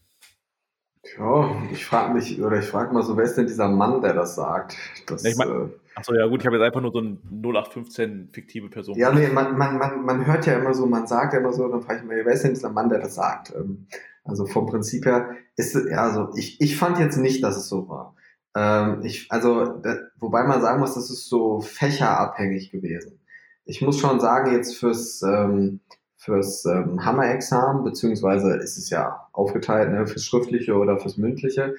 [1.17, 4.15] Ja, ich frage mich, oder ich frage mal so, wer ist denn dieser Mann, der
[4.15, 4.77] das sagt?
[5.07, 8.29] Das, ich mein, äh, Achso, ja gut, ich habe jetzt einfach nur so eine 0815
[8.31, 8.99] fiktive Person.
[8.99, 11.67] Ja, nee, man, man, man, man hört ja immer so, man sagt ja immer so,
[11.69, 13.55] dann frage ich mich, wer ist denn dieser Mann, der das sagt?
[13.57, 13.87] Ähm,
[14.23, 17.89] also vom Prinzip her ist ja, also ich, ich fand jetzt nicht, dass es so
[17.89, 18.15] war.
[18.55, 19.83] Ähm, ich, also,
[20.19, 23.19] wobei man sagen muss, das ist so fächerabhängig gewesen.
[23.65, 25.81] Ich muss schon sagen, jetzt fürs, ähm,
[26.19, 31.75] fürs ähm, Hammer-Examen, beziehungsweise ist es ja aufgeteilt, ne, fürs Schriftliche oder fürs Mündliche,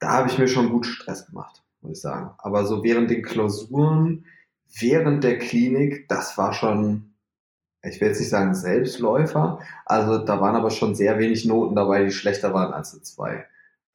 [0.00, 2.30] da habe ich mir schon gut Stress gemacht muss ich sagen.
[2.38, 4.26] Aber so während den Klausuren,
[4.78, 7.14] während der Klinik, das war schon,
[7.82, 12.04] ich will jetzt nicht sagen Selbstläufer, also da waren aber schon sehr wenig Noten dabei,
[12.04, 13.46] die schlechter waren als die zwei.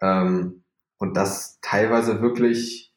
[0.01, 0.63] Ähm,
[0.97, 2.93] und das teilweise wirklich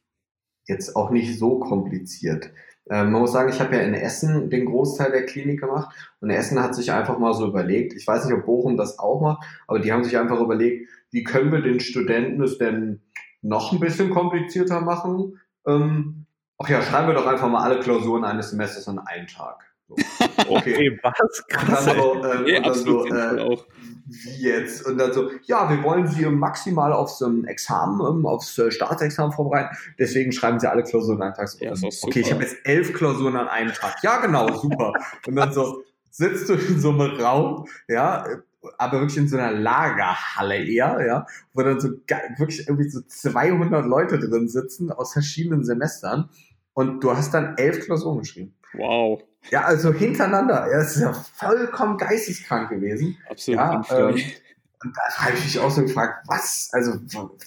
[0.67, 2.51] jetzt auch nicht so kompliziert.
[2.91, 6.31] Ähm, man muss sagen, ich habe ja in Essen den Großteil der Klinik gemacht und
[6.31, 9.47] Essen hat sich einfach mal so überlegt, ich weiß nicht, ob Bochum das auch macht,
[9.67, 13.03] aber die haben sich einfach überlegt, wie können wir den Studenten es denn
[13.43, 15.41] noch ein bisschen komplizierter machen.
[15.67, 16.27] Ähm,
[16.59, 19.65] ach ja, schreiben wir doch einfach mal alle Klausuren eines Semesters an einen Tag.
[19.89, 19.97] So.
[20.49, 21.47] Okay, was?
[21.49, 21.89] Krass.
[21.89, 23.59] Und dann so, äh, nee, und dann so äh,
[24.07, 24.87] wie jetzt?
[24.87, 29.33] Und dann so, ja, wir wollen Sie maximal aufs ähm, Examen, ähm, aufs äh, Staatsexamen
[29.33, 29.77] vorbereiten.
[29.99, 31.49] Deswegen schreiben Sie alle Klausuren an einen Tag.
[31.49, 33.97] So, ja, ähm, okay, ich habe jetzt elf Klausuren an einem Tag.
[34.03, 34.93] Ja, genau, super.
[35.27, 38.25] und dann so, sitzt du in so einem Raum, ja,
[38.77, 43.87] aber wirklich in so einer Lagerhalle eher, ja, wo dann so wirklich irgendwie so 200
[43.87, 46.29] Leute drin sitzen aus verschiedenen Semestern
[46.75, 48.55] und du hast dann elf Klausuren geschrieben.
[48.75, 49.23] Wow.
[49.51, 50.67] Ja, also hintereinander.
[50.67, 53.17] Er ist ja vollkommen geisteskrank gewesen.
[53.29, 53.59] Absolut.
[53.59, 54.21] Ja, ähm,
[54.85, 56.93] und da habe ich mich auch so gefragt, was, also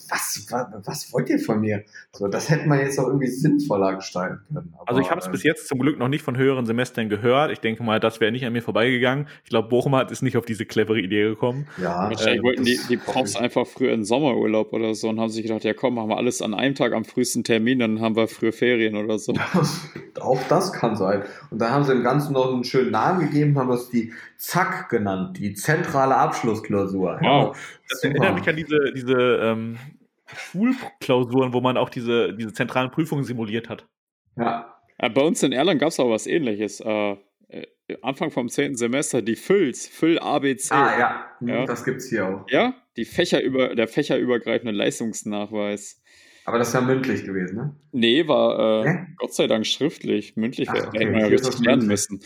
[0.09, 1.83] was, was, was wollt ihr von mir?
[2.11, 4.73] So, das hätte man jetzt auch irgendwie sinnvoller gestalten können.
[4.77, 7.07] Aber, also ich habe es äh, bis jetzt zum Glück noch nicht von höheren Semestern
[7.07, 7.51] gehört.
[7.51, 9.27] Ich denke mal, das wäre nicht an mir vorbeigegangen.
[9.43, 11.67] Ich glaube, Bochum hat ist nicht auf diese clevere Idee gekommen.
[11.81, 15.29] Ja, wahrscheinlich äh, wollten die, die Profs einfach früher in Sommerurlaub oder so und haben
[15.29, 18.17] sich gedacht, ja komm, machen wir alles an einem Tag am frühesten Termin, dann haben
[18.17, 19.33] wir früher Ferien oder so.
[20.19, 21.23] auch das kann sein.
[21.49, 24.11] Und dann haben sie dem Ganzen noch einen schönen Namen gegeben, haben das die
[24.41, 27.19] Zack genannt, die zentrale Abschlussklausur.
[27.21, 27.55] Wow.
[27.87, 28.15] Das Super.
[28.15, 29.77] erinnert mich an diese, diese ähm,
[30.25, 33.87] Schulklausuren, wo man auch diese, diese zentralen Prüfungen simuliert hat.
[34.35, 34.73] Ja.
[34.99, 36.79] ja bei uns in Erlangen gab es auch was ähnliches.
[36.79, 37.17] Äh,
[37.49, 37.67] äh,
[38.01, 38.77] Anfang vom 10.
[38.77, 40.71] Semester die Fülls, Füll ABC.
[40.71, 41.65] Ah ja, ja.
[41.65, 42.45] das es hier auch.
[42.49, 46.00] Ja, die Fächer über, der fächerübergreifende Leistungsnachweis.
[46.45, 47.75] Aber das ja mündlich gewesen, ne?
[47.91, 50.35] Nee, war äh, Gott sei Dank schriftlich.
[50.35, 50.99] Mündlich Ach, okay.
[50.99, 52.19] hätten wir ja richtig lernen müssen.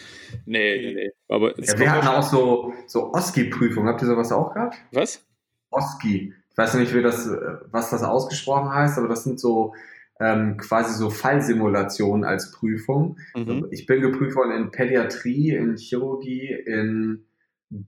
[0.46, 1.12] Nee, nee, nee.
[1.28, 3.90] Aber ja, wir hatten auch so, so OSCI-Prüfungen.
[3.90, 4.78] Habt ihr sowas auch gehabt?
[4.92, 5.26] Was?
[5.70, 6.34] OSCI.
[6.52, 7.30] Ich weiß nicht, wie das,
[7.72, 9.74] was das ausgesprochen heißt, aber das sind so
[10.20, 13.18] ähm, quasi so Fallsimulationen als Prüfung.
[13.36, 13.68] Mhm.
[13.72, 17.26] Ich bin geprüft worden in Pädiatrie, in Chirurgie, in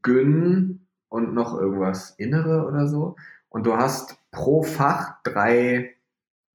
[0.02, 3.16] Gyn und noch irgendwas Innere oder so.
[3.50, 5.96] Und du hast pro Fach drei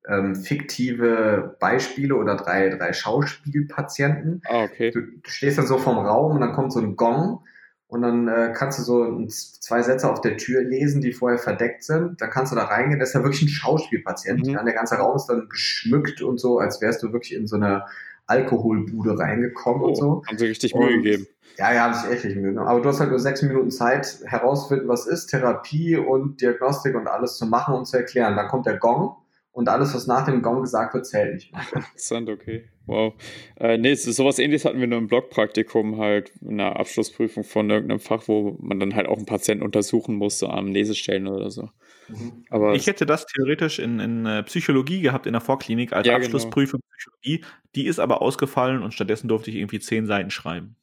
[0.08, 4.42] ähm, fiktive Beispiele oder drei, drei Schauspielpatienten.
[4.46, 4.90] Ah, okay.
[4.90, 7.40] Du, du, stehst dann so vom Raum und dann kommt so ein Gong
[7.86, 11.38] und dann äh, kannst du so ein, zwei Sätze auf der Tür lesen, die vorher
[11.38, 12.20] verdeckt sind.
[12.20, 12.98] Dann kannst du da reingehen.
[12.98, 14.46] Das ist ja wirklich ein Schauspielpatient.
[14.46, 14.54] Mhm.
[14.54, 17.56] Ja, der ganze Raum ist dann geschmückt und so, als wärst du wirklich in so
[17.56, 17.84] eine
[18.26, 20.22] Alkoholbude reingekommen oh, und so.
[20.26, 21.26] Haben sie richtig Mühe gegeben.
[21.58, 22.66] Ja, ja, habe ich echt richtig Mühe gegeben.
[22.66, 27.06] Aber du hast halt nur sechs Minuten Zeit, herauszufinden, was ist Therapie und Diagnostik und
[27.06, 28.36] alles zu machen und zu erklären.
[28.36, 29.16] Dann kommt der Gong
[29.52, 31.62] und alles, was nach dem Gong gesagt wird, zählt nicht mehr.
[31.74, 32.68] Interessant, okay.
[32.86, 33.14] Wow.
[33.56, 38.00] Äh, nee, sowas ähnliches hatten wir nur im Blogpraktikum halt, in einer Abschlussprüfung von irgendeinem
[38.00, 41.68] Fach, wo man dann halt auch einen Patienten untersuchen musste, am Nesestellen oder so.
[42.08, 42.44] Mhm.
[42.50, 46.14] Aber ich hätte das theoretisch in, in äh, Psychologie gehabt, in der Vorklinik, als ja,
[46.14, 46.24] genau.
[46.24, 46.96] Abschlussprüfung genau.
[46.96, 47.44] Psychologie.
[47.74, 50.76] Die ist aber ausgefallen und stattdessen durfte ich irgendwie zehn Seiten schreiben.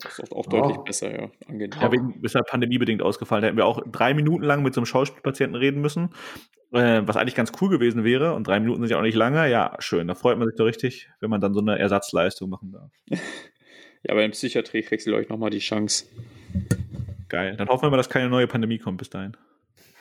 [0.00, 0.82] Das ist auch deutlich oh.
[0.82, 1.30] besser, ja.
[1.46, 1.78] Angenehm.
[1.80, 3.42] Ja, wegen, ist halt pandemiebedingt ausgefallen.
[3.42, 6.10] Da hätten wir auch drei Minuten lang mit so einem Schauspielpatienten reden müssen,
[6.74, 8.34] äh, was eigentlich ganz cool gewesen wäre.
[8.34, 9.48] Und drei Minuten sind ja auch nicht lange.
[9.50, 10.08] Ja, schön.
[10.08, 12.90] Da freut man sich doch richtig, wenn man dann so eine Ersatzleistung machen darf.
[13.08, 16.06] ja, aber in Psychiatrie kriegst du, ich, nochmal die Chance.
[17.28, 17.56] Geil.
[17.56, 19.36] Dann hoffen wir mal, dass keine neue Pandemie kommt bis dahin.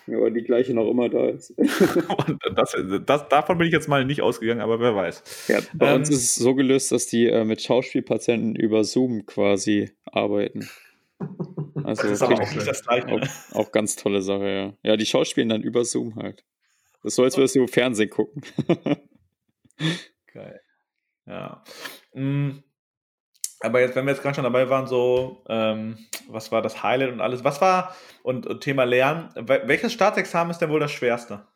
[0.05, 1.53] Ja, aber die gleiche noch immer da ist.
[2.55, 5.47] das, das, davon bin ich jetzt mal nicht ausgegangen, aber wer weiß.
[5.47, 9.25] Ja, bei ähm, uns ist es so gelöst, dass die äh, mit Schauspielpatienten über Zoom
[9.25, 10.67] quasi arbeiten.
[11.83, 13.07] Also das ist auch nicht das Gleiche.
[13.07, 14.49] Auch, auch, ganz tolle Sache,
[14.83, 14.91] ja.
[14.91, 16.43] Ja, die schauspielen dann über Zoom halt.
[17.03, 18.41] Das ist so, als würdest du Fernsehen gucken.
[20.33, 20.61] Geil.
[21.25, 21.63] Ja.
[22.13, 22.63] Mhm.
[23.59, 25.97] Aber jetzt, wenn wir jetzt gerade schon dabei waren, so, ähm,
[26.27, 27.43] was war das Highlight und alles?
[27.43, 31.47] Was war, und, und Thema Lernen, welches Staatsexamen ist denn wohl das schwerste?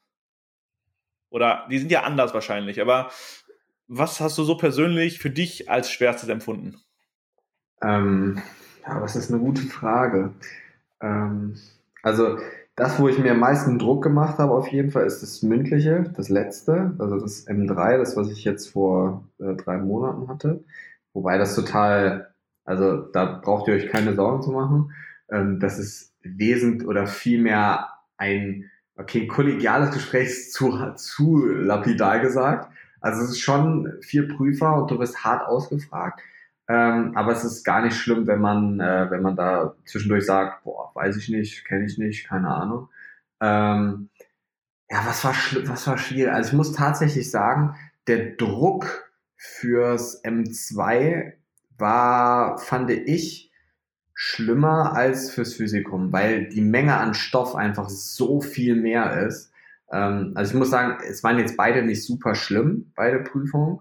[1.29, 3.11] Oder, die sind ja anders wahrscheinlich, aber
[3.87, 6.77] was hast du so persönlich für dich als schwerstes empfunden?
[7.81, 8.41] Ähm,
[8.85, 10.33] ja, das ist eine gute Frage.
[11.01, 11.57] Ähm,
[12.03, 12.37] also,
[12.78, 16.13] das, wo ich mir am meisten Druck gemacht habe, auf jeden Fall, ist das mündliche,
[16.15, 20.63] das letzte, also das M3, das, was ich jetzt vor äh, drei Monaten hatte.
[21.11, 24.91] Wobei das total, also da braucht ihr euch keine Sorgen zu machen.
[25.32, 32.71] Ähm, das ist wesentlich oder vielmehr ein, okay, kollegiales Gespräch zu, zu lapidar gesagt.
[33.01, 36.21] Also es ist schon vier Prüfer und du wirst hart ausgefragt.
[36.70, 40.63] Ähm, aber es ist gar nicht schlimm, wenn man, äh, wenn man da zwischendurch sagt,
[40.63, 42.89] boah, weiß ich nicht, kenne ich nicht, keine Ahnung.
[43.39, 44.09] Ähm,
[44.89, 45.34] ja, was war,
[45.70, 46.34] was war schwierig?
[46.34, 47.76] Also ich muss tatsächlich sagen,
[48.07, 51.34] der Druck fürs M2
[51.78, 53.51] war, fand ich,
[54.13, 59.51] schlimmer als fürs Physikum, weil die Menge an Stoff einfach so viel mehr ist.
[59.91, 63.80] Ähm, also ich muss sagen, es waren jetzt beide nicht super schlimm, beide Prüfungen,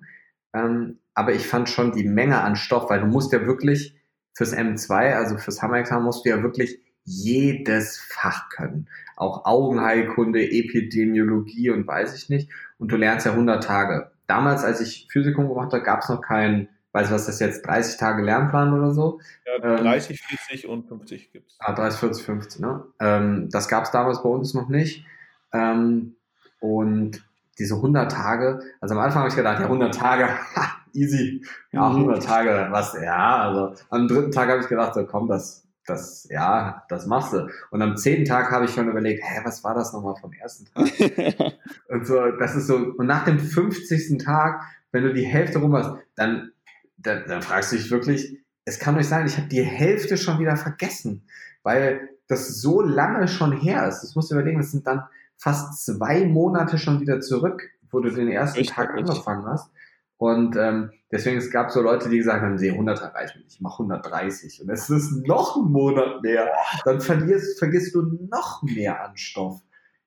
[0.52, 3.96] ähm, aber ich fand schon die Menge an Stoff, weil du musst ja wirklich
[4.34, 8.86] fürs M2, also fürs Hammerexamen, musst du ja wirklich jedes Fach können.
[9.16, 12.50] Auch Augenheilkunde, Epidemiologie und weiß ich nicht.
[12.78, 16.20] Und du lernst ja 100 Tage damals, als ich Physikum gemacht habe, gab es noch
[16.20, 19.18] keinen, weiß was das jetzt, 30 Tage Lernplan oder so.
[19.46, 21.56] Ja, 30, ähm, 40 und 50 gibt es.
[21.60, 22.84] Ah, 30, 40, 50, ne?
[23.00, 25.06] Ähm, das gab es damals bei uns noch nicht.
[25.54, 26.16] Ähm,
[26.60, 27.24] und
[27.58, 30.28] diese 100 Tage, also am Anfang habe ich gedacht, ja, 100 Tage,
[30.92, 31.44] easy.
[31.72, 32.20] Ja, 100 mhm.
[32.20, 36.84] Tage, was, ja, also am dritten Tag habe ich gedacht, so komm, das das, ja,
[36.88, 37.48] das machst du.
[37.70, 40.66] Und am zehnten Tag habe ich schon überlegt, hä, was war das nochmal vom ersten
[40.66, 40.84] Tag?
[41.88, 44.18] und so, das ist so, und nach dem 50.
[44.22, 44.62] Tag,
[44.92, 46.50] wenn du die Hälfte rum hast, dann,
[46.98, 50.38] dann, dann fragst du dich wirklich, es kann nicht sein, ich habe die Hälfte schon
[50.38, 51.22] wieder vergessen,
[51.62, 54.02] weil das so lange schon her ist.
[54.02, 55.04] Das musst du überlegen, das sind dann
[55.36, 59.70] fast zwei Monate schon wieder zurück, wo du den ersten Tag angefangen hast.
[60.18, 63.56] Und ähm, deswegen, es gab so Leute, die gesagt haben, nee, 100 reicht mir nicht,
[63.56, 64.62] ich mache 130.
[64.62, 66.50] Und es ist noch ein Monat mehr.
[66.84, 69.60] Dann verlierst, vergisst du noch mehr an Stoff.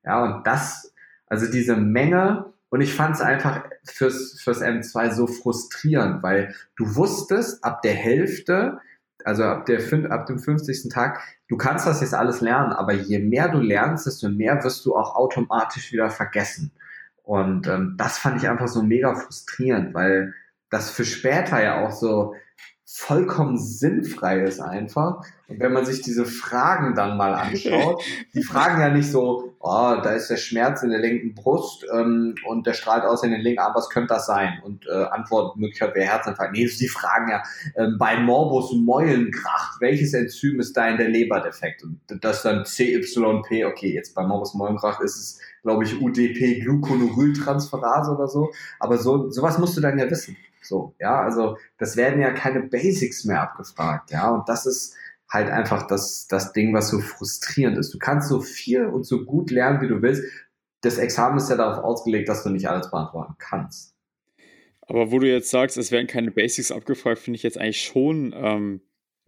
[0.04, 0.92] Ja, und das,
[1.26, 6.96] also diese Menge, und ich fand es einfach fürs, fürs M2 so frustrierend, weil du
[6.96, 8.78] wusstest, ab der Hälfte,
[9.24, 9.80] also ab, der,
[10.10, 10.88] ab dem 50.
[10.90, 14.84] Tag, du kannst das jetzt alles lernen, aber je mehr du lernst, desto mehr wirst
[14.86, 16.72] du auch automatisch wieder vergessen.
[17.30, 20.34] Und ähm, das fand ich einfach so mega frustrierend, weil
[20.68, 22.34] das für später ja auch so
[22.92, 25.24] vollkommen sinnfrei ist einfach.
[25.46, 28.02] Und wenn man sich diese Fragen dann mal anschaut,
[28.34, 32.34] die fragen ja nicht so, oh, da ist der Schmerz in der linken Brust ähm,
[32.46, 34.60] und der strahlt aus in den linken Arm, was könnte das sein?
[34.64, 36.52] Und äh, Antwortmöglichkeit wäre Herzinfarkt.
[36.52, 37.44] Nee, die fragen ja,
[37.76, 41.84] ähm, bei Morbus Meulengracht, welches Enzym ist da in der Leber defekt?
[41.84, 48.26] Und das dann CYP, okay, jetzt bei Morbus Meulengracht ist es, glaube ich, UDP-Gluconolyltransferase oder
[48.26, 48.50] so.
[48.80, 50.36] Aber so sowas musst du dann ja wissen.
[50.62, 54.94] So, ja, also das werden ja keine Basics mehr abgefragt, ja, und das ist
[55.30, 57.94] halt einfach das, das Ding, was so frustrierend ist.
[57.94, 60.24] Du kannst so viel und so gut lernen, wie du willst.
[60.80, 63.94] Das Examen ist ja darauf ausgelegt, dass du nicht alles beantworten kannst.
[64.82, 68.34] Aber wo du jetzt sagst, es werden keine Basics abgefragt, finde ich jetzt eigentlich schon
[68.36, 68.80] ähm,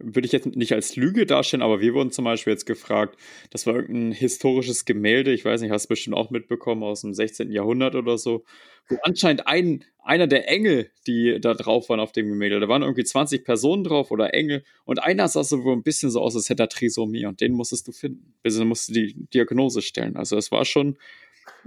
[0.03, 3.17] würde ich jetzt nicht als Lüge darstellen, aber wir wurden zum Beispiel jetzt gefragt,
[3.49, 7.13] das war irgendein historisches Gemälde, ich weiß nicht, hast du bestimmt auch mitbekommen, aus dem
[7.13, 7.51] 16.
[7.51, 8.43] Jahrhundert oder so,
[8.89, 12.81] wo anscheinend ein, einer der Engel, die da drauf waren auf dem Gemälde, da waren
[12.81, 16.49] irgendwie 20 Personen drauf oder Engel und einer sah so ein bisschen so aus, als
[16.49, 18.33] hätte er Trisomie und den musstest du finden.
[18.43, 20.17] Also musst du die Diagnose stellen.
[20.17, 20.97] Also es war schon,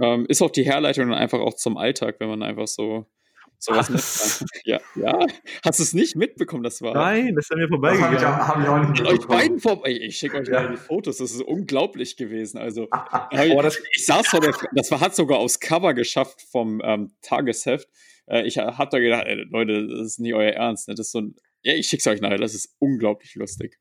[0.01, 3.07] ähm, ist auch die Herleitung dann einfach auch zum Alltag, wenn man einfach so
[3.59, 4.45] Sowas Was?
[4.65, 5.19] Ja, ja.
[5.65, 6.63] Hast du es nicht mitbekommen?
[6.63, 6.95] Das war.
[6.95, 8.19] Nein, das ist an mir vorbeigegangen.
[8.19, 9.19] Habe ich, hab ich, auch nicht mitbekommen.
[9.19, 9.91] Euch beiden vorbei.
[9.91, 10.63] Ich schicke euch ja.
[10.63, 11.19] mal die Fotos.
[11.19, 12.59] Das ist unglaublich gewesen.
[12.59, 12.89] Also,
[13.31, 14.55] oh, das, ich saß vor der.
[14.73, 17.89] Das war, hat sogar aufs Cover geschafft vom ähm, Tagesheft.
[18.27, 20.89] Äh, ich habe da gedacht, ey, Leute, das ist nicht euer Ernst.
[20.89, 20.95] Ne?
[20.95, 21.37] Das ist so ein.
[21.63, 22.39] Ja, ich schick's euch nachher.
[22.39, 23.79] Das ist unglaublich lustig.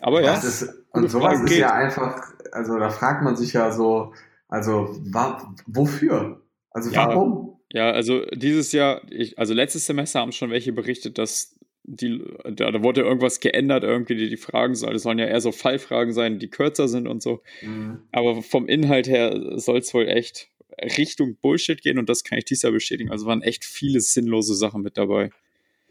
[0.00, 0.34] Aber ja.
[0.34, 2.32] Ist, und sowas ist ja einfach.
[2.52, 4.12] Also, da fragt man sich ja so.
[4.48, 6.42] Also, wa, wofür?
[6.70, 7.08] Also, ja.
[7.08, 7.53] warum?
[7.74, 12.70] Ja, also dieses Jahr, ich, also letztes Semester haben schon welche berichtet, dass die, da,
[12.70, 14.92] da wurde irgendwas geändert, irgendwie die, die Fragen sollen.
[14.92, 17.42] Das sollen ja eher so Fallfragen sein, die kürzer sind und so.
[17.62, 17.98] Mhm.
[18.12, 20.50] Aber vom Inhalt her soll es wohl echt
[20.80, 23.10] Richtung Bullshit gehen und das kann ich dieses Jahr bestätigen.
[23.10, 25.30] Also waren echt viele sinnlose Sachen mit dabei.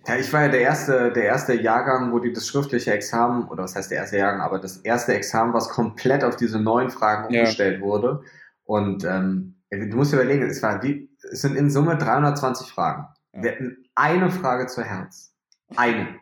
[0.08, 3.64] Ja, ich war ja der erste, der erste Jahrgang, wo die das schriftliche Examen, oder
[3.64, 7.28] was heißt der erste Jahrgang, aber das erste Examen, was komplett auf diese neuen Fragen
[7.28, 7.86] umgestellt ja.
[7.86, 8.22] wurde.
[8.64, 13.08] Und ähm, du musst dir überlegen, es war wie, es sind in Summe 320 Fragen.
[13.34, 13.44] Ja.
[13.44, 15.34] Wir hatten eine Frage zu Herz.
[15.76, 16.20] Eine.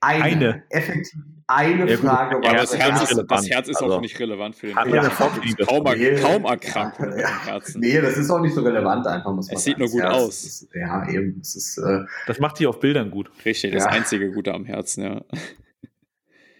[0.00, 0.24] Eine.
[0.24, 0.62] eine.
[0.70, 2.40] Effektiv eine ja, Frage.
[2.42, 5.84] Ja, das, Herz ist, das Herz ist also, auch nicht relevant für den ja, kaum,
[5.96, 7.80] nee, kaum Erkrankungen ja, im Herzen.
[7.80, 10.14] Nee, das ist auch nicht so relevant, einfach muss man Es sieht nur gut Herz
[10.14, 10.44] aus.
[10.44, 11.38] Ist, ja, eben.
[11.40, 13.30] Es ist, äh, das macht die auf Bildern gut.
[13.44, 15.20] Richtig, das einzige Gute am Herzen, ja.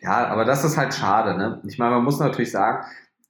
[0.03, 1.39] Ja, aber das ist halt schade.
[1.39, 1.63] Ne?
[1.67, 2.85] Ich meine, man muss natürlich sagen,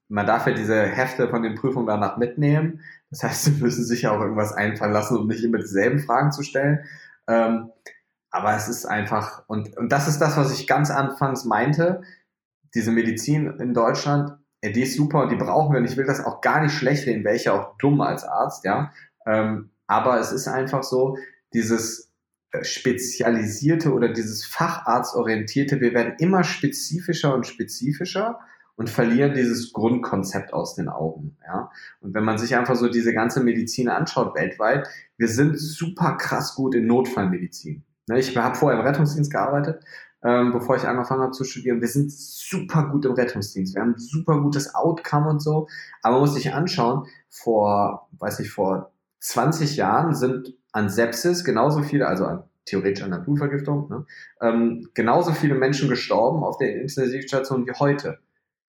[0.08, 2.80] man darf ja diese Hefte von den Prüfungen danach mitnehmen.
[3.14, 6.32] Das heißt, sie müssen sich ja auch irgendwas einfallen lassen, um nicht immer dieselben Fragen
[6.32, 6.80] zu stellen.
[7.28, 7.70] Ähm,
[8.30, 12.02] aber es ist einfach, und, und das ist das, was ich ganz anfangs meinte,
[12.74, 16.06] diese Medizin in Deutschland, ja, die ist super und die brauchen wir und ich will
[16.06, 18.90] das auch gar nicht schlecht reden, wäre ich ja auch dumm als Arzt, ja.
[19.26, 21.16] Ähm, aber es ist einfach so,
[21.52, 22.12] dieses
[22.50, 28.40] äh, spezialisierte oder dieses facharztorientierte, wir werden immer spezifischer und spezifischer
[28.76, 31.36] und verlieren dieses Grundkonzept aus den Augen.
[31.46, 31.70] Ja?
[32.00, 36.54] Und wenn man sich einfach so diese ganze Medizin anschaut weltweit, wir sind super krass
[36.54, 37.84] gut in Notfallmedizin.
[38.06, 39.82] Ne, ich habe vorher im Rettungsdienst gearbeitet,
[40.22, 41.80] ähm, bevor ich angefangen habe zu studieren.
[41.80, 43.74] Wir sind super gut im Rettungsdienst.
[43.74, 45.68] Wir haben ein super gutes Outcome und so.
[46.02, 51.82] Aber man muss sich anschauen, vor, weiß ich, vor 20 Jahren sind an Sepsis genauso
[51.82, 54.06] viele, also an theoretisch an der Blutvergiftung, ne,
[54.40, 58.18] ähm, genauso viele Menschen gestorben auf der Intensivstation wie heute.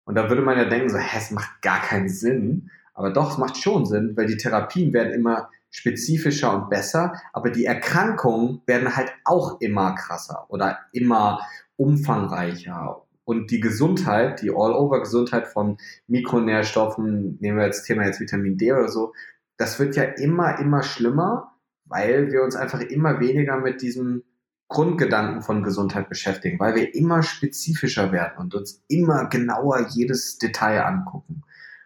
[0.05, 2.69] Und da würde man ja denken, so, hä, es macht gar keinen Sinn.
[2.93, 7.49] Aber doch, es macht schon Sinn, weil die Therapien werden immer spezifischer und besser, aber
[7.49, 11.39] die Erkrankungen werden halt auch immer krasser oder immer
[11.77, 13.01] umfangreicher.
[13.23, 15.77] Und die Gesundheit, die All-Over-Gesundheit von
[16.07, 19.13] Mikronährstoffen, nehmen wir jetzt Thema jetzt Vitamin D oder so,
[19.57, 24.23] das wird ja immer, immer schlimmer, weil wir uns einfach immer weniger mit diesem
[24.71, 30.85] Grundgedanken von Gesundheit beschäftigen, weil wir immer spezifischer werden und uns immer genauer jedes Detail
[30.85, 31.43] angucken.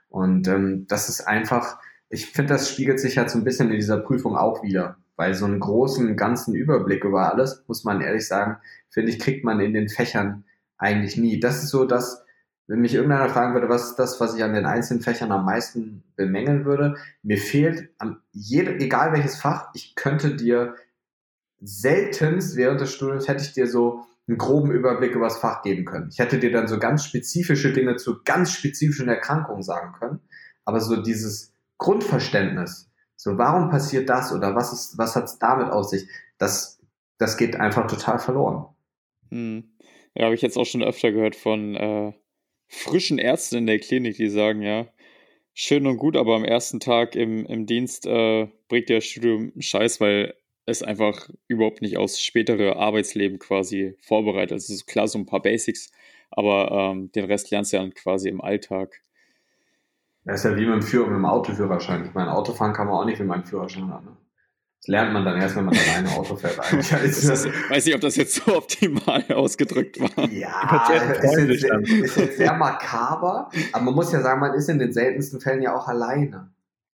[0.07, 1.79] Und ähm, das ist einfach,
[2.09, 5.33] ich finde, das spiegelt sich halt so ein bisschen in dieser Prüfung auch wieder, weil
[5.33, 8.57] so einen großen, ganzen Überblick über alles, muss man ehrlich sagen,
[8.91, 10.43] finde ich, kriegt man in den Fächern
[10.77, 11.39] eigentlich nie.
[11.39, 12.23] Das ist so das,
[12.67, 15.45] wenn mich irgendeiner fragen würde, was ist das, was ich an den einzelnen Fächern am
[15.45, 20.75] meisten bemängeln würde, mir fehlt am jede, egal welches Fach, ich könnte dir
[21.65, 25.85] seltenst während des Studiums hätte ich dir so einen groben Überblick über das Fach geben
[25.85, 26.09] können.
[26.11, 30.19] Ich hätte dir dann so ganz spezifische Dinge zu ganz spezifischen Erkrankungen sagen können.
[30.63, 35.71] Aber so dieses Grundverständnis, so warum passiert das oder was ist, was hat es damit
[35.71, 36.07] auf sich,
[36.37, 36.79] das,
[37.17, 38.65] das geht einfach total verloren.
[39.29, 39.71] Hm.
[40.15, 42.13] Ja, habe ich jetzt auch schon öfter gehört von äh,
[42.67, 44.87] frischen Ärzten in der Klinik, die sagen, ja,
[45.53, 49.99] schön und gut, aber am ersten Tag im, im Dienst äh, bringt der Studium Scheiß,
[50.01, 50.35] weil
[50.65, 54.53] ist einfach überhaupt nicht aufs spätere Arbeitsleben quasi vorbereitet.
[54.53, 55.91] Also es ist klar so ein paar Basics,
[56.31, 59.01] aber ähm, den Rest lernst du dann quasi im Alltag.
[60.23, 62.05] Das ist ja wie mit dem, Führer, mit dem Autoführerschein.
[62.05, 64.03] Ich meine, Autofahren kann man auch nicht, wenn man einen Führerschein hat.
[64.03, 64.17] Ne?
[64.81, 66.59] Das lernt man dann erst, wenn man alleine Auto fährt.
[66.73, 66.91] Eigentlich.
[66.91, 70.27] ist, weiß nicht, ob das jetzt so optimal ausgedrückt war.
[70.29, 70.87] Ja,
[71.21, 74.93] ist jetzt, ist jetzt sehr makaber, aber man muss ja sagen, man ist in den
[74.93, 76.54] seltensten Fällen ja auch alleine.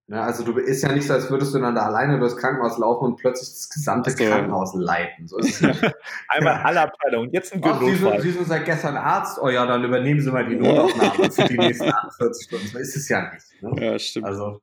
[0.09, 2.77] Ja, also du ist ja nicht so, als würdest du dann da alleine durchs Krankenhaus
[2.77, 4.23] laufen und plötzlich das gesamte so.
[4.23, 5.27] Krankenhaus leiten.
[5.27, 5.81] So ist es
[6.29, 7.29] Einmal alle Abteilungen.
[7.33, 9.37] Jetzt ein Ach, Sie sind, Sie sind seit gestern Arzt.
[9.41, 12.67] Oh ja, dann übernehmen Sie mal die Notaufnahme für die nächsten 48 Stunden.
[12.67, 13.61] So ist es ja nicht.
[13.61, 13.85] Ne?
[13.85, 14.27] Ja, stimmt.
[14.27, 14.61] Also,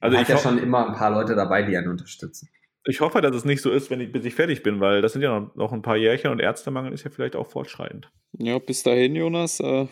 [0.00, 2.48] also ich hat ja schon immer ein paar Leute dabei, die einen unterstützen.
[2.86, 5.12] Ich hoffe, dass es nicht so ist, wenn ich, bis ich fertig bin, weil das
[5.12, 8.10] sind ja noch ein paar Jährchen und Ärztemangel ist ja vielleicht auch fortschreitend.
[8.32, 9.60] Ja, bis dahin, Jonas.
[9.60, 9.88] Äh,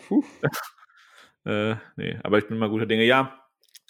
[1.45, 3.03] äh, nee, aber ich bin mal guter Dinge.
[3.03, 3.38] Ja,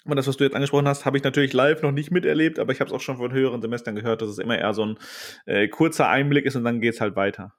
[0.04, 2.72] und das, was du jetzt angesprochen hast, habe ich natürlich live noch nicht miterlebt, aber
[2.72, 4.98] ich habe es auch schon von höheren Semestern gehört, dass es immer eher so ein
[5.46, 7.54] äh, kurzer Einblick ist und dann geht es halt weiter.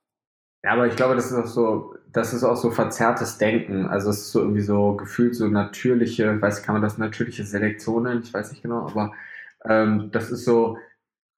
[0.64, 3.88] Ja, aber ich glaube, das ist auch so, das ist auch so verzerrtes Denken.
[3.88, 7.44] Also es ist so irgendwie so gefühlt so natürliche, ich weiß kann man das natürliche
[7.44, 9.14] Selektion nennen, ich weiß nicht genau, aber
[9.66, 10.78] ähm, das ist so,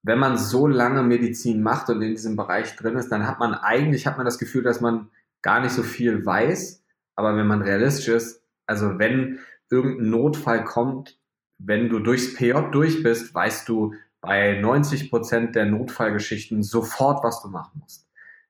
[0.04, 3.54] wenn man so lange Medizin macht und in diesem Bereich drin ist, dann hat man
[3.54, 5.10] eigentlich hat man das Gefühl, dass man
[5.42, 6.84] gar nicht so viel weiß.
[7.16, 9.40] Aber wenn man realistisch ist, also wenn
[9.74, 11.18] irgendein Notfall kommt,
[11.58, 17.42] wenn du durchs PJ durch bist, weißt du bei 90 Prozent der Notfallgeschichten sofort, was
[17.42, 18.08] du machen musst.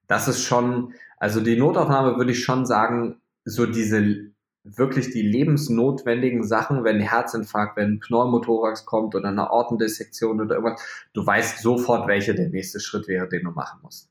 [0.08, 4.32] Das ist schon, also die Notaufnahme würde ich schon sagen, so diese
[4.64, 10.82] wirklich die lebensnotwendigen Sachen, wenn Herzinfarkt, wenn ein Pneumothorax kommt oder eine Ortendissektion oder irgendwas,
[11.14, 14.10] du weißt sofort, welcher der nächste Schritt wäre, den du machen musst.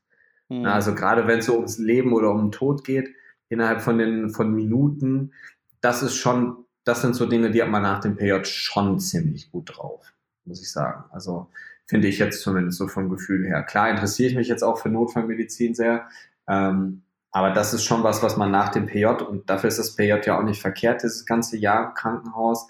[0.49, 0.65] Mhm.
[0.65, 3.09] Also gerade wenn es so ums Leben oder um den Tod geht,
[3.49, 5.31] innerhalb von den von Minuten,
[5.81, 9.51] das ist schon das sind so Dinge, die hat man nach dem PJ schon ziemlich
[9.51, 10.13] gut drauf,
[10.45, 11.05] muss ich sagen.
[11.11, 11.49] Also
[11.85, 13.63] finde ich jetzt zumindest so vom Gefühl her.
[13.63, 16.07] Klar interessiere ich mich jetzt auch für Notfallmedizin sehr,
[16.47, 19.95] ähm, aber das ist schon was, was man nach dem PJ, und dafür ist das
[19.95, 22.67] PJ ja auch nicht verkehrt, das ganze Jahr im Krankenhaus,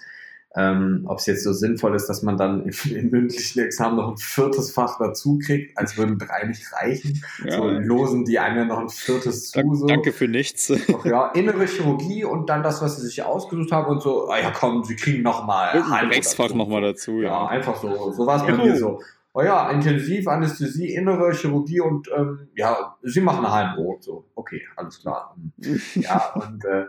[0.56, 4.12] ähm, Ob es jetzt so sinnvoll ist, dass man dann im, im, mündlichen Examen noch
[4.12, 7.24] ein viertes Fach dazu kriegt, als würden drei nicht reichen.
[7.44, 7.56] Ja.
[7.56, 9.74] So losen die einem ja noch ein viertes zu.
[9.74, 9.86] So.
[9.86, 10.72] Danke für nichts.
[10.96, 14.38] Ach ja, innere Chirurgie und dann das, was sie sich ausgesucht haben und so, ah
[14.38, 17.20] ja komm, sie kriegen nochmal ein Rechtsfach nochmal dazu.
[17.20, 17.30] Ja.
[17.30, 18.12] ja, einfach so.
[18.12, 19.00] So war es bei mir so.
[19.36, 23.98] Oh ja, Intensiv, Anästhesie, innere Chirurgie und ähm, ja, sie machen eine HNO.
[23.98, 25.34] So, okay, alles klar.
[25.96, 26.84] ja, und äh,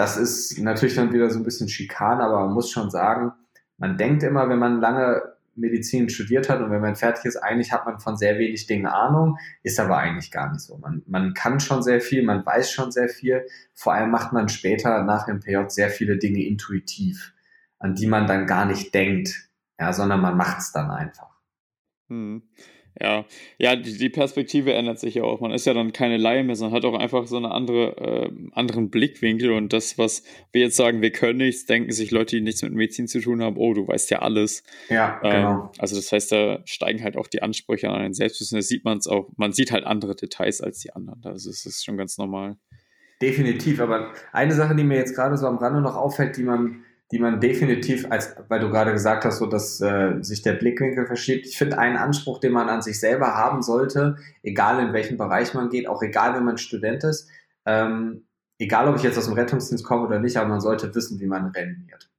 [0.00, 3.32] das ist natürlich dann wieder so ein bisschen Schikan, aber man muss schon sagen,
[3.76, 5.20] man denkt immer, wenn man lange
[5.54, 8.86] Medizin studiert hat und wenn man fertig ist, eigentlich hat man von sehr wenig Dingen
[8.86, 10.78] Ahnung, ist aber eigentlich gar nicht so.
[10.78, 13.44] Man, man kann schon sehr viel, man weiß schon sehr viel,
[13.74, 17.34] vor allem macht man später nach dem PJ sehr viele Dinge intuitiv,
[17.78, 21.36] an die man dann gar nicht denkt, ja, sondern man macht es dann einfach.
[22.08, 22.42] Hm.
[22.98, 23.24] Ja,
[23.58, 25.40] ja, die, die, Perspektive ändert sich ja auch.
[25.40, 28.30] Man ist ja dann keine Laie mehr, sondern hat auch einfach so einen andere, äh,
[28.52, 29.52] anderen Blickwinkel.
[29.52, 32.72] Und das, was wir jetzt sagen, wir können nichts, denken sich Leute, die nichts mit
[32.72, 34.64] Medizin zu tun haben, oh, du weißt ja alles.
[34.88, 35.72] Ja, ähm, genau.
[35.78, 38.56] Also das heißt, da steigen halt auch die Ansprüche an ein Selbstwissen.
[38.56, 41.20] Da sieht man es auch, man sieht halt andere Details als die anderen.
[41.24, 42.56] Also das ist schon ganz normal.
[43.22, 46.84] Definitiv, aber eine Sache, die mir jetzt gerade so am Rande noch auffällt, die man
[47.12, 51.06] die man definitiv, als, weil du gerade gesagt hast, so dass äh, sich der Blickwinkel
[51.06, 51.46] verschiebt.
[51.46, 55.52] Ich finde einen Anspruch, den man an sich selber haben sollte, egal in welchem Bereich
[55.54, 57.28] man geht, auch egal, wenn man Student ist,
[57.66, 58.26] ähm,
[58.58, 61.26] egal ob ich jetzt aus dem Rettungsdienst komme oder nicht, aber man sollte wissen, wie
[61.26, 62.10] man reanimiert.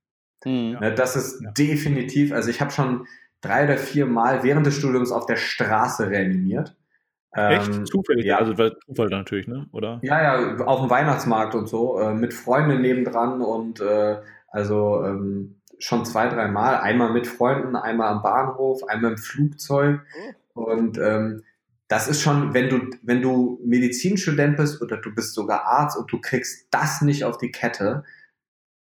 [0.44, 0.78] Mhm.
[0.82, 1.52] Ne, das ist ja.
[1.52, 3.08] definitiv, also ich habe schon
[3.40, 6.76] drei oder vier Mal während des Studiums auf der Straße reanimiert.
[7.34, 7.68] Echt?
[7.74, 8.26] Ähm, Zufällig?
[8.26, 8.40] Ja.
[8.40, 8.54] Also
[8.86, 9.68] Zufall natürlich, ne?
[9.72, 10.00] Oder?
[10.04, 14.18] Ja, ja, auf dem Weihnachtsmarkt und so, äh, mit Freunden nebendran und äh,
[14.52, 16.78] also ähm, schon zwei, drei Mal.
[16.78, 20.02] Einmal mit Freunden, einmal am Bahnhof, einmal im Flugzeug.
[20.54, 21.44] Und ähm,
[21.88, 26.12] das ist schon, wenn du, wenn du Medizinstudent bist oder du bist sogar Arzt und
[26.12, 28.04] du kriegst das nicht auf die Kette,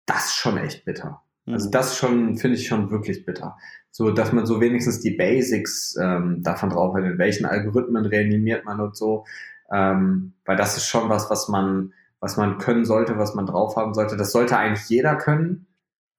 [0.06, 1.22] das ist schon echt bitter.
[1.46, 1.72] Also mhm.
[1.72, 3.56] das schon, finde ich schon wirklich bitter.
[3.90, 8.64] So, dass man so wenigstens die Basics ähm, davon drauf hat, in welchen Algorithmen reanimiert
[8.64, 9.24] man und so.
[9.72, 11.92] Ähm, weil das ist schon was, was man,
[12.26, 14.16] was man können sollte, was man drauf haben sollte.
[14.16, 15.68] Das sollte eigentlich jeder können.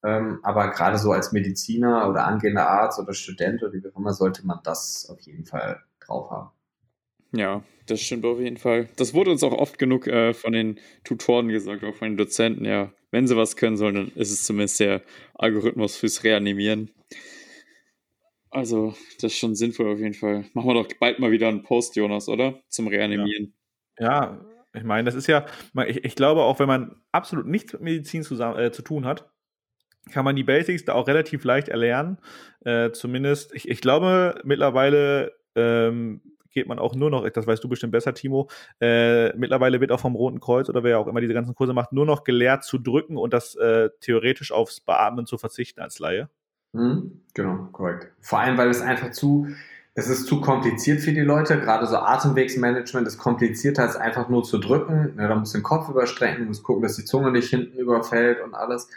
[0.06, 4.14] Ähm, aber gerade so als Mediziner oder angehender Arzt oder Student oder wie auch immer
[4.14, 6.52] sollte man das auf jeden Fall drauf haben.
[7.34, 8.88] Ja, das stimmt auf jeden Fall.
[8.96, 12.64] Das wurde uns auch oft genug äh, von den Tutoren gesagt, auch von den Dozenten.
[12.64, 15.02] Ja, wenn sie was können sollen, dann ist es zumindest der
[15.34, 16.90] Algorithmus fürs Reanimieren.
[18.50, 20.46] Also, das ist schon sinnvoll auf jeden Fall.
[20.54, 22.62] Machen wir doch bald mal wieder einen Post, Jonas, oder?
[22.70, 23.54] Zum Reanimieren.
[24.00, 25.46] Ja, ja ich meine, das ist ja,
[25.88, 29.30] ich, ich, glaube auch, wenn man absolut nichts mit Medizin zusammen, äh, zu tun hat,
[30.12, 32.18] kann man die Basics da auch relativ leicht erlernen.
[32.62, 36.22] Äh, zumindest, ich, ich glaube mittlerweile ähm,
[36.52, 38.50] geht man auch nur noch, das weißt du bestimmt besser, Timo,
[38.82, 41.92] äh, mittlerweile wird auch vom Roten Kreuz oder wer auch immer diese ganzen Kurse macht,
[41.92, 46.30] nur noch gelehrt zu drücken und das äh, theoretisch aufs Beatmen zu verzichten als Laie.
[46.74, 48.12] Mhm, genau, korrekt.
[48.20, 49.48] Vor allem, weil es einfach zu,
[49.98, 51.60] es ist zu kompliziert für die Leute.
[51.60, 55.16] Gerade so Atemwegsmanagement ist komplizierter als einfach nur zu drücken.
[55.18, 58.40] Ja, da musst du den Kopf überstrecken, musst gucken, dass die Zunge nicht hinten überfällt
[58.44, 58.88] und alles.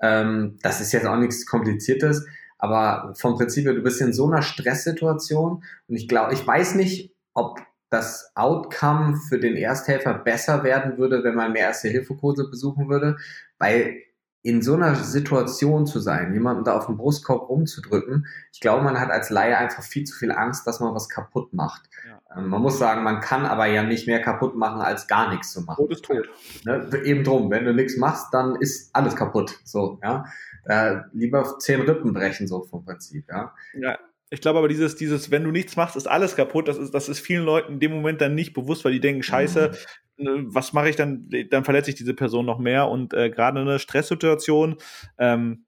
[0.00, 2.26] Ähm, das ist jetzt auch nichts Kompliziertes.
[2.58, 6.74] Aber vom Prinzip her, du bist in so einer Stresssituation und ich glaube, ich weiß
[6.74, 12.88] nicht, ob das Outcome für den Ersthelfer besser werden würde, wenn man mehr Erste-Hilfe-Kurse besuchen
[12.88, 13.16] würde,
[13.60, 13.98] weil
[14.42, 18.98] in so einer Situation zu sein, jemanden da auf den Brustkorb rumzudrücken, ich glaube, man
[19.00, 21.88] hat als Laie einfach viel zu viel Angst, dass man was kaputt macht.
[22.06, 22.20] Ja.
[22.36, 25.52] Ähm, man muss sagen, man kann aber ja nicht mehr kaputt machen, als gar nichts
[25.52, 25.82] zu machen.
[25.82, 26.28] Tod ist tot.
[26.64, 26.88] Ne?
[27.04, 29.58] Eben drum, wenn du nichts machst, dann ist alles kaputt.
[29.64, 30.24] So, ja.
[30.64, 33.54] Äh, lieber zehn Rippen brechen, so vom Prinzip, ja.
[33.74, 33.98] Ja,
[34.30, 36.68] ich glaube aber dieses, dieses, wenn du nichts machst, ist alles kaputt.
[36.68, 39.22] Das ist, das ist vielen Leuten in dem Moment dann nicht bewusst, weil die denken,
[39.22, 39.72] scheiße, mhm.
[39.72, 39.78] Ne,
[40.18, 41.30] was mache ich dann?
[41.50, 42.88] Dann verletze ich diese Person noch mehr.
[42.88, 44.76] Und äh, gerade eine Stresssituation,
[45.18, 45.64] ähm,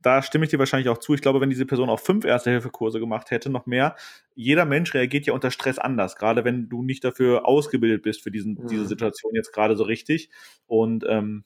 [0.00, 1.14] da stimme ich dir wahrscheinlich auch zu.
[1.14, 3.96] Ich glaube, wenn diese Person auch fünf Erste-Hilfe-Kurse gemacht hätte, noch mehr,
[4.34, 8.30] jeder Mensch reagiert ja unter Stress anders, gerade wenn du nicht dafür ausgebildet bist für
[8.30, 8.66] diesen, mhm.
[8.66, 10.30] diese Situation jetzt gerade so richtig.
[10.66, 11.44] Und ähm,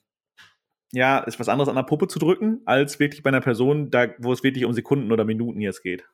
[0.91, 4.07] ja, ist was anderes an der Puppe zu drücken, als wirklich bei einer Person, da,
[4.19, 6.05] wo es wirklich um Sekunden oder Minuten jetzt geht.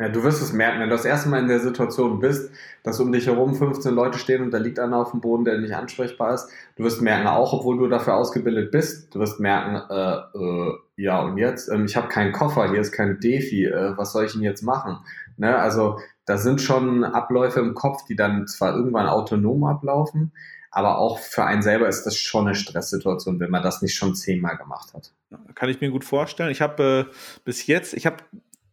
[0.00, 2.52] Ja, du wirst es merken, wenn du das erste Mal in der Situation bist,
[2.84, 5.58] dass um dich herum 15 Leute stehen und da liegt einer auf dem Boden, der
[5.58, 6.48] nicht ansprechbar ist.
[6.76, 11.20] Du wirst merken, auch obwohl du dafür ausgebildet bist, du wirst merken, äh, äh, ja
[11.22, 14.32] und jetzt, ähm, ich habe keinen Koffer, hier ist kein Defi, äh, was soll ich
[14.32, 14.98] denn jetzt machen?
[15.36, 15.58] Ne?
[15.58, 20.30] Also da sind schon Abläufe im Kopf, die dann zwar irgendwann autonom ablaufen,
[20.70, 24.14] aber auch für einen selber ist das schon eine Stresssituation, wenn man das nicht schon
[24.14, 25.12] zehnmal gemacht hat.
[25.56, 26.50] Kann ich mir gut vorstellen.
[26.50, 28.18] Ich habe äh, bis jetzt, ich habe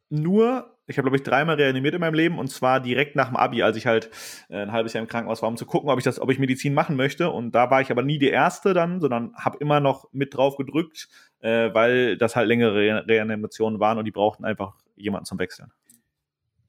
[0.10, 3.38] nur ich habe, glaube ich, dreimal reanimiert in meinem Leben und zwar direkt nach dem
[3.38, 4.10] Abi, als ich halt
[4.50, 6.40] äh, ein halbes Jahr im Krankenhaus war, um zu gucken, ob ich das, ob ich
[6.40, 7.32] Medizin machen möchte.
[7.32, 10.58] Und da war ich aber nie die Erste dann, sondern habe immer noch mit drauf
[10.58, 11.08] gedrückt,
[11.40, 15.72] äh, weil das halt längere Re Reanimationen waren und die brauchten einfach jemanden zum Wechseln.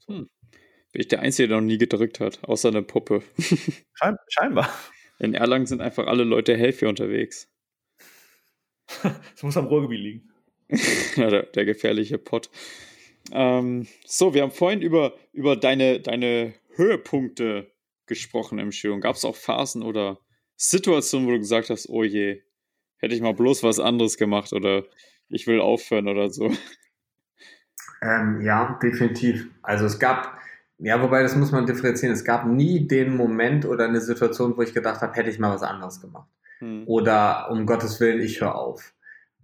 [0.07, 0.29] Hm.
[0.93, 3.23] Bin ich der Einzige, der noch nie gedrückt hat, außer eine Puppe.
[3.93, 4.69] Schein scheinbar.
[5.19, 7.49] In Erlangen sind einfach alle Leute Helfer unterwegs.
[9.03, 10.31] das muss am Ruhrgebiet liegen.
[11.17, 12.51] ja, der, der gefährliche Pott.
[13.33, 17.71] Ähm, so, wir haben vorhin über, über deine, deine Höhepunkte
[18.07, 19.01] gesprochen im Studium.
[19.01, 20.19] Gab es auch Phasen oder
[20.57, 22.43] Situationen, wo du gesagt hast, oh je,
[22.99, 24.85] hätte ich mal bloß was anderes gemacht oder
[25.29, 26.53] ich will aufhören oder so?
[28.03, 29.49] Ähm, ja, definitiv.
[29.63, 30.39] Also es gab,
[30.79, 32.15] ja, wobei das muss man differenzieren.
[32.15, 35.55] Es gab nie den Moment oder eine Situation, wo ich gedacht habe, hätte ich mal
[35.55, 36.29] was anderes gemacht.
[36.59, 36.85] Hm.
[36.87, 38.95] Oder um Gottes Willen, ich höre auf.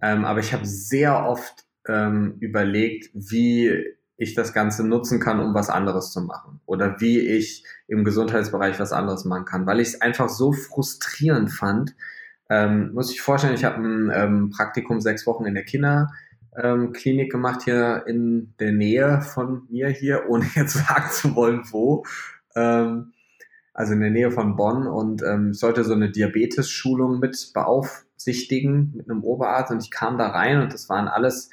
[0.00, 3.84] Ähm, aber ich habe sehr oft ähm, überlegt, wie
[4.16, 6.60] ich das Ganze nutzen kann, um was anderes zu machen.
[6.66, 9.66] Oder wie ich im Gesundheitsbereich was anderes machen kann.
[9.66, 11.94] Weil ich es einfach so frustrierend fand.
[12.48, 17.28] Ähm, muss ich vorstellen, ich habe ein ähm, Praktikum sechs Wochen in der Kinderklinik ähm,
[17.30, 22.04] gemacht, hier in der Nähe von mir hier, ohne jetzt sagen zu wollen, wo.
[22.54, 23.12] Ähm,
[23.74, 29.08] also in der Nähe von Bonn und ähm, sollte so eine Diabetes-Schulung mit beaufsichtigen mit
[29.08, 31.48] einem Oberarzt und ich kam da rein und das waren alles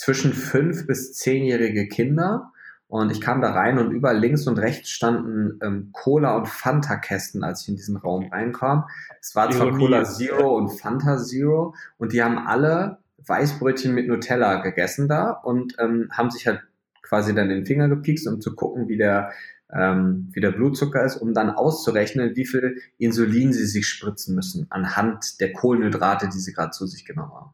[0.00, 2.52] zwischen fünf bis zehnjährige Kinder.
[2.88, 7.44] Und ich kam da rein und überall links und rechts standen ähm, Cola und Fanta-Kästen,
[7.44, 8.88] als ich in diesen Raum reinkam.
[9.20, 14.62] Es war zwar Cola Zero und Fanta Zero und die haben alle Weißbrötchen mit Nutella
[14.62, 16.62] gegessen da und ähm, haben sich halt
[17.02, 19.32] quasi dann den Finger gepiekst, um zu gucken, wie der,
[19.70, 24.66] ähm, wie der Blutzucker ist, um dann auszurechnen, wie viel Insulin sie sich spritzen müssen
[24.70, 27.50] anhand der Kohlenhydrate, die sie gerade zu sich genommen haben.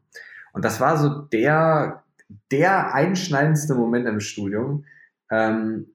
[0.53, 2.03] Und das war so der
[2.51, 4.85] der einschneidendste Moment im Studium,
[5.29, 5.87] ähm,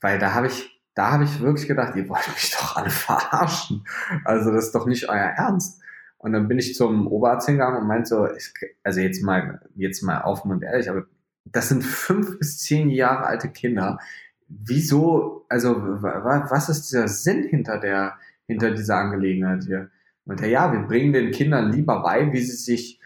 [0.00, 3.84] weil da habe ich, da habe ich wirklich gedacht, ihr wollt mich doch alle verarschen.
[4.24, 5.80] Also das ist doch nicht euer Ernst.
[6.18, 10.02] Und dann bin ich zum Oberarzt hingegangen und meinte so, ich, also jetzt mal, jetzt
[10.02, 11.06] mal offen und ehrlich, aber
[11.44, 13.98] das sind fünf bis zehn Jahre alte Kinder.
[14.48, 18.16] Wieso, also was ist dieser Sinn hinter der,
[18.46, 19.90] hinter dieser Angelegenheit hier?
[20.24, 22.97] Und ja, wir bringen den Kindern lieber bei, wie sie sich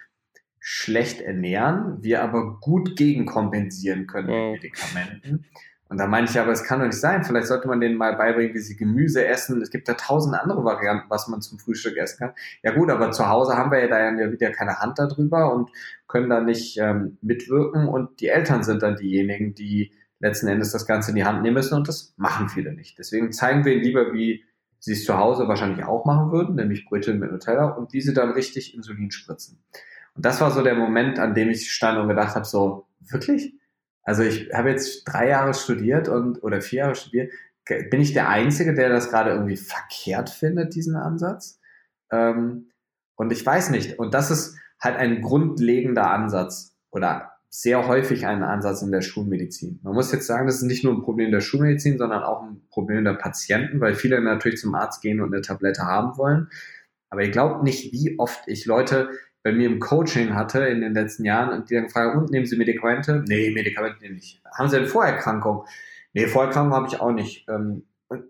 [0.65, 5.45] schlecht ernähren, wir aber gut gegenkompensieren können mit Medikamenten.
[5.89, 7.25] Und da meine ich aber, es kann doch nicht sein.
[7.25, 9.61] Vielleicht sollte man denen mal beibringen, wie sie Gemüse essen.
[9.61, 12.33] Es gibt da tausend andere Varianten, was man zum Frühstück essen kann.
[12.63, 15.71] Ja gut, aber zu Hause haben wir ja da ja wieder keine Hand darüber und
[16.07, 17.89] können da nicht ähm, mitwirken.
[17.89, 21.55] Und die Eltern sind dann diejenigen, die letzten Endes das Ganze in die Hand nehmen
[21.55, 21.75] müssen.
[21.75, 22.99] Und das machen viele nicht.
[22.99, 24.45] Deswegen zeigen wir ihnen lieber, wie
[24.79, 28.31] sie es zu Hause wahrscheinlich auch machen würden, nämlich Brötchen mit Nutella und diese dann
[28.31, 29.59] richtig Insulin spritzen.
[30.15, 33.55] Und das war so der Moment, an dem ich stand und gedacht habe, so, wirklich?
[34.03, 37.33] Also ich habe jetzt drei Jahre studiert und oder vier Jahre studiert.
[37.91, 41.61] bin ich der Einzige, der das gerade irgendwie verkehrt findet, diesen Ansatz?
[42.11, 42.71] Ähm,
[43.15, 43.99] und ich weiß nicht.
[43.99, 49.79] Und das ist halt ein grundlegender Ansatz oder sehr häufig ein Ansatz in der Schulmedizin.
[49.83, 52.63] Man muss jetzt sagen, das ist nicht nur ein Problem der Schulmedizin, sondern auch ein
[52.71, 56.49] Problem der Patienten, weil viele natürlich zum Arzt gehen und eine Tablette haben wollen.
[57.11, 59.11] Aber ihr glaubt nicht, wie oft ich Leute
[59.43, 62.47] bei mir im Coaching hatte in den letzten Jahren und die dann fragen, und nehmen
[62.47, 63.25] Sie Medikamente?
[63.27, 64.41] Nee, Medikamente nicht.
[64.57, 65.65] Haben Sie eine Vorerkrankung?
[66.13, 67.49] Nee, Vorerkrankung habe ich auch nicht.
[67.49, 67.85] Ähm,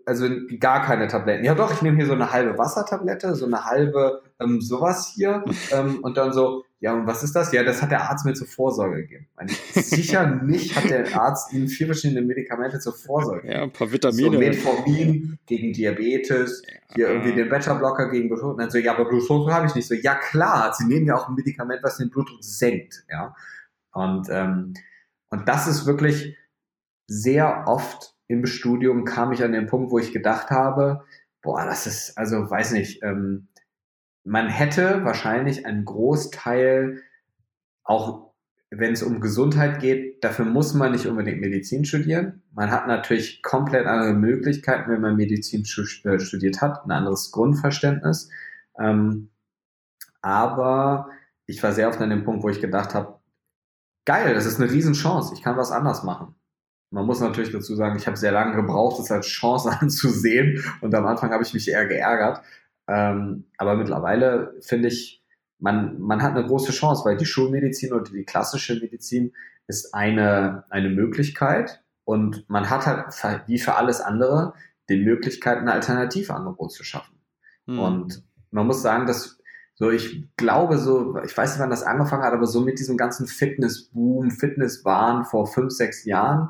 [0.05, 0.27] also
[0.59, 1.43] gar keine Tabletten.
[1.43, 5.43] Ja doch, ich nehme hier so eine halbe Wassertablette, so eine halbe ähm, sowas hier
[5.71, 7.51] ähm, und dann so, ja und was ist das?
[7.53, 9.27] Ja, das hat der Arzt mir zur Vorsorge gegeben.
[9.35, 13.57] Meine, sicher nicht hat der Arzt Ihnen vier verschiedene Medikamente zur Vorsorge gegeben.
[13.57, 14.31] Ja, ein paar Vitamine.
[14.31, 16.95] So Metformin gegen Diabetes, ja.
[16.95, 18.53] hier irgendwie den Beta-Blocker gegen Bluthochdruck.
[18.53, 19.87] Und dann so, ja, aber Bluthochdruck habe ich nicht.
[19.87, 23.03] So, ja klar, Sie nehmen ja auch ein Medikament, was den Blutdruck senkt.
[23.09, 23.35] Ja,
[23.93, 24.73] und, ähm,
[25.29, 26.35] und das ist wirklich
[27.07, 31.03] sehr oft im Studium kam ich an den Punkt, wo ich gedacht habe,
[31.41, 33.47] boah, das ist, also weiß nicht, ähm,
[34.23, 37.01] man hätte wahrscheinlich einen Großteil,
[37.83, 38.33] auch
[38.69, 42.41] wenn es um Gesundheit geht, dafür muss man nicht unbedingt Medizin studieren.
[42.53, 48.29] Man hat natürlich komplett andere Möglichkeiten, wenn man Medizin äh, studiert hat, ein anderes Grundverständnis.
[48.79, 49.29] Ähm,
[50.21, 51.09] aber
[51.45, 53.19] ich war sehr oft an dem Punkt, wo ich gedacht habe,
[54.05, 56.35] geil, das ist eine Riesenchance, ich kann was anders machen.
[56.89, 60.95] Man muss natürlich dazu sagen, ich habe sehr lange gebraucht, das als Chance anzusehen und
[60.95, 62.41] am Anfang habe ich mich eher geärgert.
[62.87, 65.23] Ähm, aber mittlerweile finde ich,
[65.59, 69.33] man, man hat eine große Chance, weil die Schulmedizin oder die klassische Medizin
[69.67, 74.53] ist eine, eine Möglichkeit und man hat halt wie für alles andere
[74.89, 77.17] die Möglichkeit, ein Alternativangebot zu schaffen.
[77.65, 77.79] Hm.
[77.79, 79.39] Und man muss sagen, dass
[79.75, 82.97] so, ich glaube so, ich weiß nicht, wann das angefangen hat, aber so mit diesem
[82.97, 86.49] ganzen Fitnessboom, Fitnesswahn vor fünf, sechs Jahren,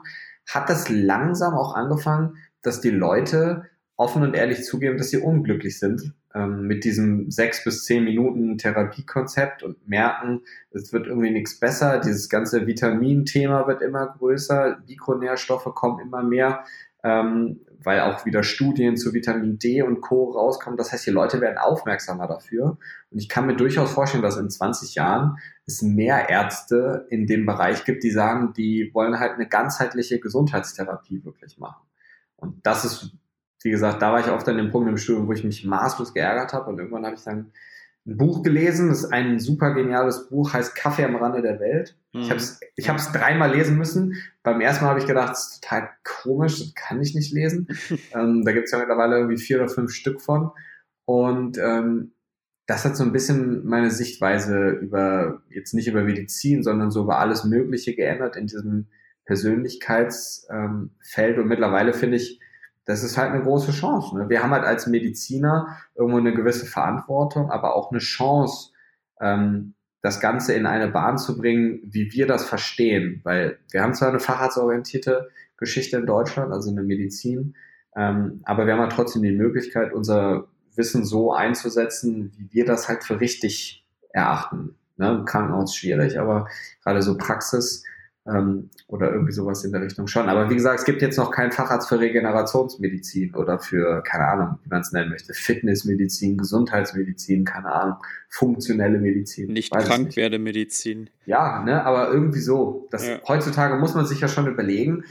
[0.49, 5.79] hat das langsam auch angefangen, dass die Leute offen und ehrlich zugeben, dass sie unglücklich
[5.79, 11.59] sind ähm, mit diesem sechs bis zehn Minuten Therapiekonzept und merken, es wird irgendwie nichts
[11.59, 11.99] besser.
[11.99, 16.63] Dieses ganze Vitaminthema wird immer größer, Mikronährstoffe kommen immer mehr,
[17.03, 20.31] ähm, weil auch wieder Studien zu Vitamin D und Co.
[20.31, 20.77] rauskommen.
[20.77, 22.77] Das heißt, die Leute werden aufmerksamer dafür.
[23.11, 27.45] Und ich kann mir durchaus vorstellen, dass in 20 Jahren es mehr Ärzte in dem
[27.45, 31.83] Bereich gibt, die sagen, die wollen halt eine ganzheitliche Gesundheitstherapie wirklich machen.
[32.37, 33.11] Und das ist,
[33.63, 36.13] wie gesagt, da war ich oft an dem Punkt im Studium, wo ich mich maßlos
[36.13, 37.51] geärgert habe und irgendwann habe ich dann
[38.05, 41.95] ein Buch gelesen, das ist ein super geniales Buch, heißt Kaffee am Rande der Welt.
[42.11, 42.21] Mhm.
[42.21, 44.15] Ich habe es ich hab's dreimal lesen müssen.
[44.43, 47.69] Beim ersten Mal habe ich gedacht, das ist total komisch, das kann ich nicht lesen.
[48.13, 50.51] ähm, da gibt es ja mittlerweile irgendwie vier oder fünf Stück von.
[51.05, 52.11] Und ähm,
[52.65, 57.19] das hat so ein bisschen meine Sichtweise über, jetzt nicht über Medizin, sondern so über
[57.19, 58.87] alles Mögliche geändert in diesem
[59.25, 61.37] Persönlichkeitsfeld.
[61.37, 62.41] Und mittlerweile finde ich,
[62.85, 64.17] das ist halt eine große Chance.
[64.17, 64.29] Ne?
[64.29, 68.71] Wir haben halt als Mediziner irgendwo eine gewisse Verantwortung, aber auch eine Chance,
[69.21, 73.21] ähm, das Ganze in eine Bahn zu bringen, wie wir das verstehen.
[73.23, 77.55] Weil wir haben zwar eine facharztorientierte Geschichte in Deutschland, also eine Medizin,
[77.95, 82.89] ähm, aber wir haben halt trotzdem die Möglichkeit, unser Wissen so einzusetzen, wie wir das
[82.89, 84.75] halt für richtig erachten.
[84.97, 85.23] Ne?
[85.25, 86.47] Krankenhaus schwierig, aber
[86.83, 87.83] gerade so Praxis
[88.25, 90.29] ähm, oder irgendwie sowas in der Richtung schon.
[90.29, 94.59] Aber wie gesagt, es gibt jetzt noch keinen Facharzt für Regenerationsmedizin oder für, keine Ahnung,
[94.63, 97.97] wie man es nennen möchte, Fitnessmedizin, Gesundheitsmedizin, keine Ahnung,
[98.29, 99.51] funktionelle Medizin.
[99.51, 101.09] Nicht Krankwerdemedizin.
[101.25, 102.87] Ja, ne, aber irgendwie so.
[102.91, 103.19] Das, ja.
[103.27, 105.03] Heutzutage muss man sich ja schon überlegen,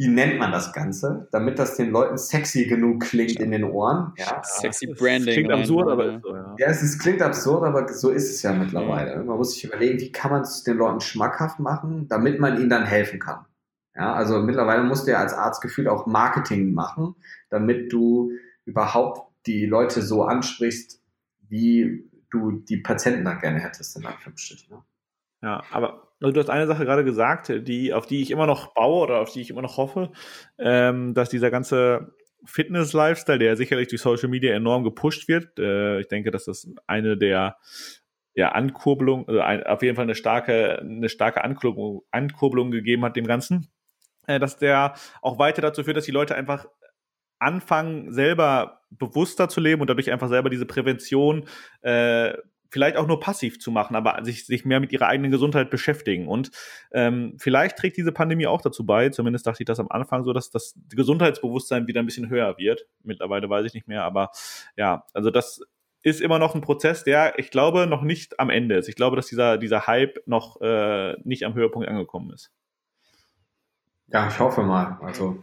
[0.00, 4.14] wie nennt man das Ganze, damit das den Leuten sexy genug klingt in den Ohren.
[4.16, 5.34] Ja, sexy Branding.
[5.34, 6.56] Klingt absurd, aber ist so, ja.
[6.58, 6.66] ja.
[6.68, 9.18] es ist, klingt absurd, aber so ist es ja mittlerweile.
[9.18, 9.26] Mhm.
[9.26, 12.70] Man muss sich überlegen, wie kann man es den Leuten schmackhaft machen, damit man ihnen
[12.70, 13.44] dann helfen kann.
[13.94, 17.14] Ja, also mittlerweile musst du ja als Arzt gefühlt auch Marketing machen,
[17.50, 18.32] damit du
[18.64, 21.02] überhaupt die Leute so ansprichst,
[21.50, 24.76] wie du die Patienten dann gerne hättest, in Anführungsstrichen.
[24.76, 24.82] Ne?
[25.42, 29.02] Ja, aber du hast eine Sache gerade gesagt, die, auf die ich immer noch baue
[29.02, 30.12] oder auf die ich immer noch hoffe,
[30.58, 32.14] ähm, dass dieser ganze
[32.44, 35.58] Fitness-Lifestyle, der sicherlich durch Social Media enorm gepusht wird.
[35.58, 37.56] Äh, ich denke, dass das eine der
[38.34, 43.16] ja, Ankurbelung, also ein, auf jeden Fall eine starke, eine starke Ankurbelung, Ankurbelung gegeben hat
[43.16, 43.68] dem Ganzen,
[44.26, 46.66] äh, dass der auch weiter dazu führt, dass die Leute einfach
[47.38, 51.46] anfangen, selber bewusster zu leben und dadurch einfach selber diese Prävention
[51.82, 52.34] äh,
[52.70, 56.28] vielleicht auch nur passiv zu machen, aber sich, sich mehr mit ihrer eigenen Gesundheit beschäftigen.
[56.28, 56.50] Und
[56.92, 60.32] ähm, vielleicht trägt diese Pandemie auch dazu bei, zumindest dachte ich das am Anfang so,
[60.32, 62.86] dass das Gesundheitsbewusstsein wieder ein bisschen höher wird.
[63.02, 64.30] Mittlerweile weiß ich nicht mehr, aber
[64.76, 65.62] ja, also das
[66.02, 68.88] ist immer noch ein Prozess, der, ich glaube, noch nicht am Ende ist.
[68.88, 72.50] Ich glaube, dass dieser, dieser Hype noch äh, nicht am Höhepunkt angekommen ist.
[74.06, 74.98] Ja, ich hoffe mal.
[75.02, 75.42] Also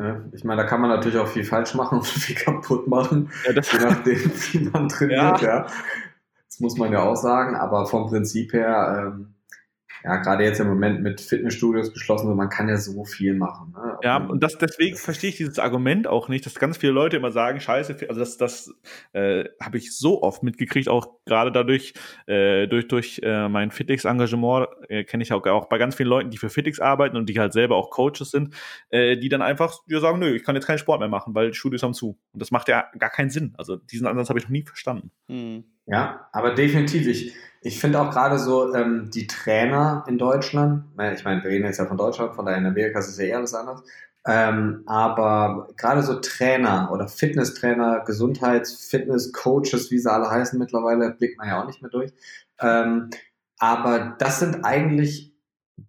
[0.00, 0.30] Ne?
[0.32, 3.52] Ich meine, da kann man natürlich auch viel falsch machen und viel kaputt machen, ja,
[3.52, 5.20] je nachdem, wie man trainiert.
[5.42, 5.66] Ja.
[5.66, 5.66] ja.
[6.50, 9.34] Das muss man ja auch sagen, aber vom Prinzip her ähm,
[10.04, 13.74] ja, gerade jetzt im Moment mit Fitnessstudios geschlossen, man kann ja so viel machen.
[13.76, 13.98] Ne?
[14.02, 17.32] Ja, und das, deswegen verstehe ich dieses Argument auch nicht, dass ganz viele Leute immer
[17.32, 18.74] sagen, scheiße, also das, das
[19.12, 21.92] äh, habe ich so oft mitgekriegt, auch gerade dadurch,
[22.26, 26.30] äh, durch, durch äh, mein Fitix-Engagement, äh, kenne ich auch, auch bei ganz vielen Leuten,
[26.30, 28.54] die für Fitix arbeiten und die halt selber auch Coaches sind,
[28.88, 31.50] äh, die dann einfach die sagen, nö, ich kann jetzt keinen Sport mehr machen, weil
[31.50, 32.18] die Studios haben zu.
[32.32, 33.54] Und das macht ja gar keinen Sinn.
[33.58, 35.10] Also diesen Ansatz habe ich noch nie verstanden.
[35.28, 35.64] Hm.
[35.90, 37.08] Ja, aber definitiv.
[37.08, 40.84] Ich, ich finde auch gerade so ähm, die Trainer in Deutschland,
[41.14, 43.24] ich meine, wir reden jetzt ja von Deutschland, von daher in Amerika ist es ja
[43.24, 43.82] eher alles anders.
[44.24, 51.38] Ähm, aber gerade so Trainer oder Fitnesstrainer, Gesundheits-, Fitness-Coaches, wie sie alle heißen mittlerweile, blickt
[51.38, 52.12] man ja auch nicht mehr durch.
[52.60, 53.10] Ähm,
[53.58, 55.34] aber das sind eigentlich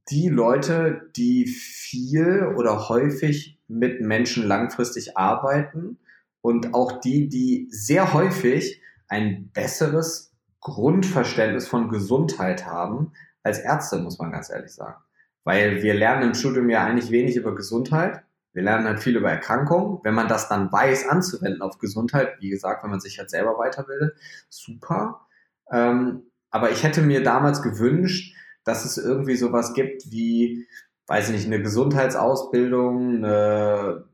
[0.10, 6.00] die Leute, die viel oder häufig mit Menschen langfristig arbeiten
[6.42, 8.81] und auch die, die sehr häufig
[9.12, 13.12] ein besseres Grundverständnis von Gesundheit haben
[13.44, 15.04] als Ärzte, muss man ganz ehrlich sagen.
[15.44, 18.24] Weil wir lernen im Studium ja eigentlich wenig über Gesundheit.
[18.54, 20.00] Wir lernen halt viel über Erkrankungen.
[20.04, 23.58] Wenn man das dann weiß, anzuwenden auf Gesundheit, wie gesagt, wenn man sich halt selber
[23.58, 24.16] weiterbildet,
[24.50, 25.28] super.
[25.70, 30.68] Ähm, aber ich hätte mir damals gewünscht, dass es irgendwie sowas gibt wie,
[31.08, 34.06] weiß ich nicht, eine Gesundheitsausbildung, eine,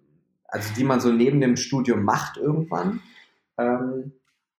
[0.48, 3.02] also die man so neben dem Studium macht irgendwann.
[3.60, 4.14] Ähm,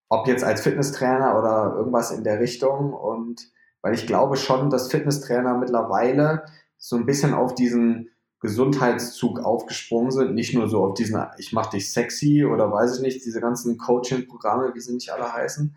[0.09, 2.93] ob jetzt als Fitnesstrainer oder irgendwas in der Richtung.
[2.93, 3.51] Und
[3.83, 6.45] weil ich glaube schon, dass Fitnesstrainer mittlerweile
[6.77, 11.67] so ein bisschen auf diesen Gesundheitszug aufgesprungen sind, nicht nur so auf diesen, ich mach
[11.67, 15.77] dich sexy oder weiß ich nicht, diese ganzen Coaching-Programme, wie sie nicht alle heißen.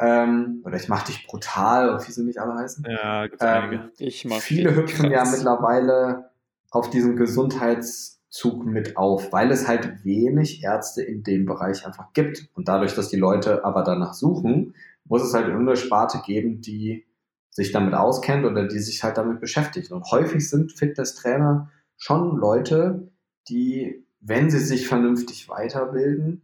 [0.00, 2.84] Ähm, oder ich mach dich brutal, wie sie nicht alle heißen.
[2.88, 3.92] Ja, gibt's ähm, einige.
[3.98, 5.30] Ich mach viele hüpfen krass.
[5.30, 6.30] ja mittlerweile
[6.70, 12.12] auf diesen Gesundheits Zug mit auf, weil es halt wenig Ärzte in dem Bereich einfach
[12.12, 12.48] gibt.
[12.54, 14.74] Und dadurch, dass die Leute aber danach suchen,
[15.04, 17.04] muss es halt irgendeine Sparte geben, die
[17.50, 19.90] sich damit auskennt oder die sich halt damit beschäftigt.
[19.90, 23.10] Und häufig sind Fitnesstrainer schon Leute,
[23.48, 26.42] die, wenn sie sich vernünftig weiterbilden,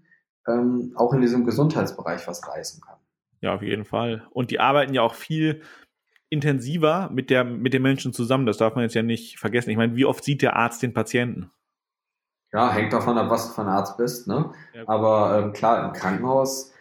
[0.48, 2.96] ähm, auch in diesem Gesundheitsbereich was reißen kann.
[3.40, 4.26] Ja, auf jeden Fall.
[4.30, 5.62] Und die arbeiten ja auch viel
[6.28, 8.46] intensiver mit, der, mit den Menschen zusammen.
[8.46, 9.70] Das darf man jetzt ja nicht vergessen.
[9.70, 11.52] Ich meine, wie oft sieht der Arzt den Patienten?
[12.56, 14.26] Ja, hängt davon ab, was du für ein Arzt bist.
[14.26, 14.50] Ne?
[14.72, 14.84] Ja.
[14.86, 16.72] Aber ähm, klar, im Krankenhaus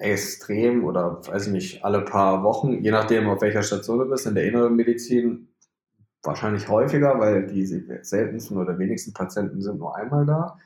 [0.00, 4.26] extrem oder weiß ich nicht, alle paar Wochen, je nachdem, auf welcher Station du bist,
[4.26, 5.54] in der inneren Medizin
[6.24, 10.58] wahrscheinlich häufiger, weil die seltensten oder wenigsten Patienten sind nur einmal da.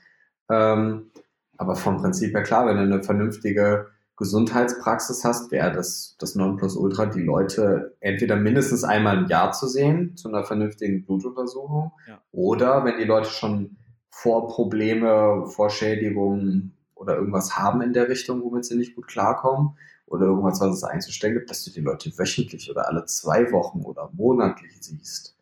[0.49, 1.11] Ähm,
[1.57, 7.05] aber vom Prinzip her klar, wenn du eine vernünftige Gesundheitspraxis hast, wäre das das Nonplusultra,
[7.05, 12.19] die Leute entweder mindestens einmal im Jahr zu sehen, zu einer vernünftigen Blutuntersuchung, ja.
[12.31, 13.77] oder wenn die Leute schon
[14.09, 20.59] Vorprobleme, Vorschädigungen oder irgendwas haben in der Richtung, womit sie nicht gut klarkommen oder irgendwas,
[20.59, 24.71] was es einzustellen gibt, dass du die Leute wöchentlich oder alle zwei Wochen oder monatlich
[24.79, 25.37] siehst.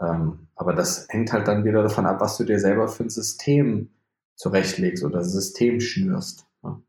[0.00, 3.10] Ähm, aber das hängt halt dann wieder davon ab, was du dir selber für ein
[3.10, 3.90] System
[4.34, 6.46] zurechtlegst oder System schnürst.
[6.62, 6.82] Ne?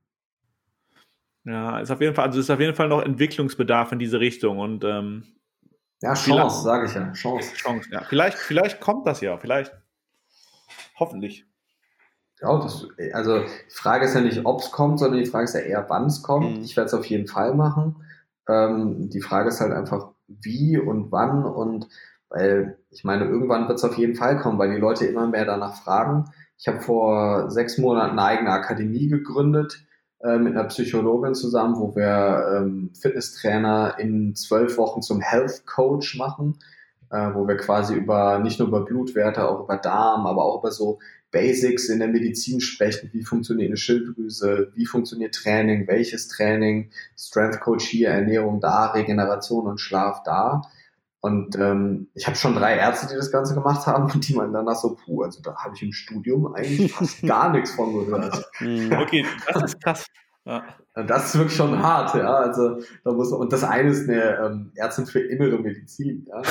[1.46, 4.60] Ja, ist auf jeden Fall, also ist auf jeden Fall noch Entwicklungsbedarf in diese Richtung
[4.60, 5.24] und ähm,
[6.02, 7.54] ja, Chance, sage ich ja, Chance.
[7.56, 8.04] Chance, ja.
[8.04, 9.72] Vielleicht, vielleicht kommt das ja, vielleicht.
[11.00, 11.46] Hoffentlich.
[12.42, 15.54] Ja, das, also die Frage ist ja nicht, ob es kommt, sondern die Frage ist
[15.54, 16.58] ja eher, wann es kommt.
[16.58, 16.64] Mhm.
[16.64, 18.04] Ich werde es auf jeden Fall machen.
[18.48, 21.88] Ähm, die Frage ist halt einfach, wie und wann und
[22.30, 25.46] weil ich meine, irgendwann wird es auf jeden Fall kommen, weil die Leute immer mehr
[25.46, 26.26] danach fragen.
[26.58, 29.86] Ich habe vor sechs Monaten eine eigene Akademie gegründet
[30.22, 36.18] äh, mit einer Psychologin zusammen, wo wir ähm, Fitnesstrainer in zwölf Wochen zum Health Coach
[36.18, 36.60] machen
[37.16, 40.72] äh, wo wir quasi über nicht nur über Blutwerte, auch über Darm, aber auch über
[40.72, 41.00] so
[41.32, 43.10] Basics in der Medizin sprechen.
[43.14, 44.72] Wie funktioniert eine Schilddrüse?
[44.76, 45.88] Wie funktioniert Training?
[45.88, 46.92] Welches Training?
[47.18, 50.64] Strength Coach hier, Ernährung da, Regeneration und Schlaf da.
[51.22, 54.54] Und ähm, ich habe schon drei Ärzte, die das Ganze gemacht haben und die meinen
[54.54, 58.46] danach so, puh, also da habe ich im Studium eigentlich fast gar nichts von gehört.
[58.62, 60.06] okay, das ist krass.
[60.46, 60.64] Ja.
[60.94, 62.34] Das ist wirklich schon hart, ja.
[62.36, 66.42] Also da muss und das eine ist eine ähm, Ärztin für innere Medizin, ja.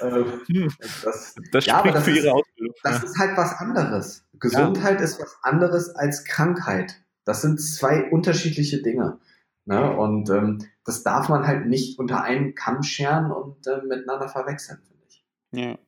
[0.00, 0.70] ähm,
[1.02, 2.74] das, das ja, aber das für ist, ihre Ausbildung.
[2.84, 3.04] Das ja.
[3.04, 4.24] ist halt was anderes.
[4.38, 5.04] Gesundheit ja.
[5.04, 7.02] ist was anderes als Krankheit.
[7.24, 9.18] Das sind zwei unterschiedliche Dinge.
[9.66, 9.96] Ne?
[9.96, 14.80] Und ähm, das darf man halt nicht unter einen Kamm scheren und äh, miteinander verwechseln,
[14.86, 15.24] finde ich.
[15.52, 15.78] Ja.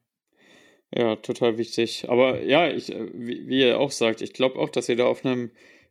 [0.95, 2.07] Ja, total wichtig.
[2.11, 5.07] Aber ja, ich, äh, wie, wie ihr auch sagt, ich glaube auch, dass ihr da
[5.07, 5.51] auf einem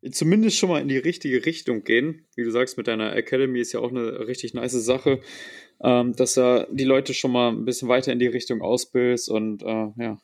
[0.09, 2.25] zumindest schon mal in die richtige Richtung gehen.
[2.35, 5.19] Wie du sagst, mit deiner Academy ist ja auch eine richtig nice Sache,
[5.83, 9.63] ähm, dass da die Leute schon mal ein bisschen weiter in die Richtung ausbildest und
[9.63, 10.17] äh, ja,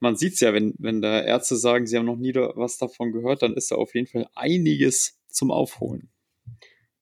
[0.00, 3.12] man sieht es ja, wenn, wenn da Ärzte sagen, sie haben noch nie was davon
[3.12, 6.10] gehört, dann ist da auf jeden Fall einiges zum Aufholen.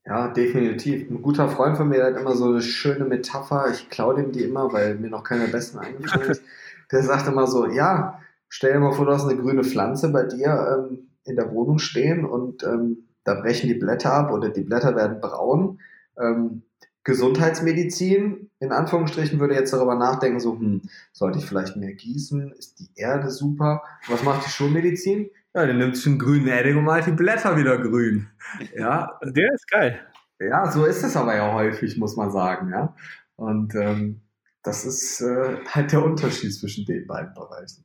[0.05, 1.09] Ja, definitiv.
[1.11, 3.71] Ein guter Freund von mir hat immer so eine schöne Metapher.
[3.73, 6.43] Ich klaue dem die immer, weil mir noch keine besten eingefallen ist.
[6.91, 10.25] Der sagt immer so, ja, stell dir mal vor, du hast eine grüne Pflanze bei
[10.25, 14.63] dir ähm, in der Wohnung stehen und ähm, da brechen die Blätter ab oder die
[14.63, 15.81] Blätter werden braun.
[16.19, 16.63] Ähm,
[17.05, 22.53] Gesundheitsmedizin, in Anführungsstrichen, würde jetzt darüber nachdenken, so, hm, sollte ich vielleicht mehr gießen?
[22.53, 23.83] Ist die Erde super?
[24.09, 25.31] Was macht die Schulmedizin?
[25.55, 28.29] Ja, der nimmt schon grünen Edding und malt die Blätter wieder grün.
[28.77, 29.19] Ja.
[29.23, 30.01] Der ist geil.
[30.39, 32.95] Ja, so ist es aber ja häufig, muss man sagen, ja.
[33.37, 34.21] Und ähm,
[34.63, 37.85] das ist äh, halt der Unterschied zwischen den beiden Bereichen.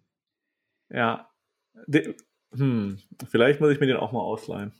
[0.90, 1.30] Ja.
[2.56, 3.00] Hm,
[3.30, 4.74] vielleicht muss ich mir den auch mal ausleihen.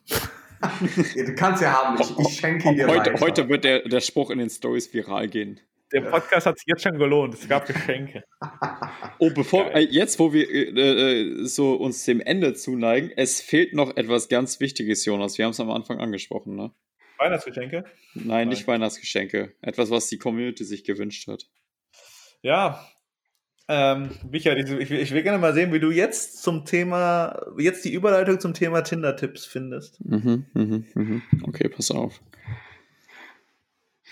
[1.16, 3.20] du kannst ja haben, ich, ich schenke ihn dir heute, weiter.
[3.20, 5.60] Heute wird der, der Spruch in den Stories viral gehen.
[5.92, 7.36] Der Podcast hat sich jetzt schon gelohnt.
[7.36, 8.24] Es gab Geschenke.
[9.20, 13.74] Oh, bevor äh, jetzt, wo wir äh, äh, so uns dem Ende zuneigen, es fehlt
[13.74, 15.38] noch etwas ganz Wichtiges, Jonas.
[15.38, 16.72] Wir haben es am Anfang angesprochen, ne?
[17.20, 17.86] Weihnachtsgeschenke?
[18.16, 19.54] Nein, Nein, nicht Weihnachtsgeschenke.
[19.62, 21.46] Etwas, was die Community sich gewünscht hat.
[22.42, 22.86] Ja,
[23.70, 27.94] ähm, Michael, ich, ich, will gerne mal sehen, wie du jetzt zum Thema, jetzt die
[27.94, 30.04] Überleitung zum Thema Tinder-Tipps findest.
[30.04, 31.22] Mhm, mhm, mhm.
[31.44, 32.20] Okay, pass auf.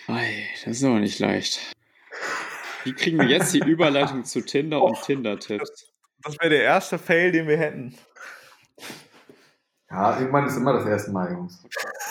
[0.07, 1.75] Ei, das ist aber nicht leicht.
[2.83, 5.91] Wie kriegen wir jetzt die Überleitung zu Tinder und Tinder-Tipps?
[6.23, 7.95] Das wäre der erste Fail, den wir hätten.
[9.89, 11.61] Ja, irgendwann ist immer das erste Mal, Jungs.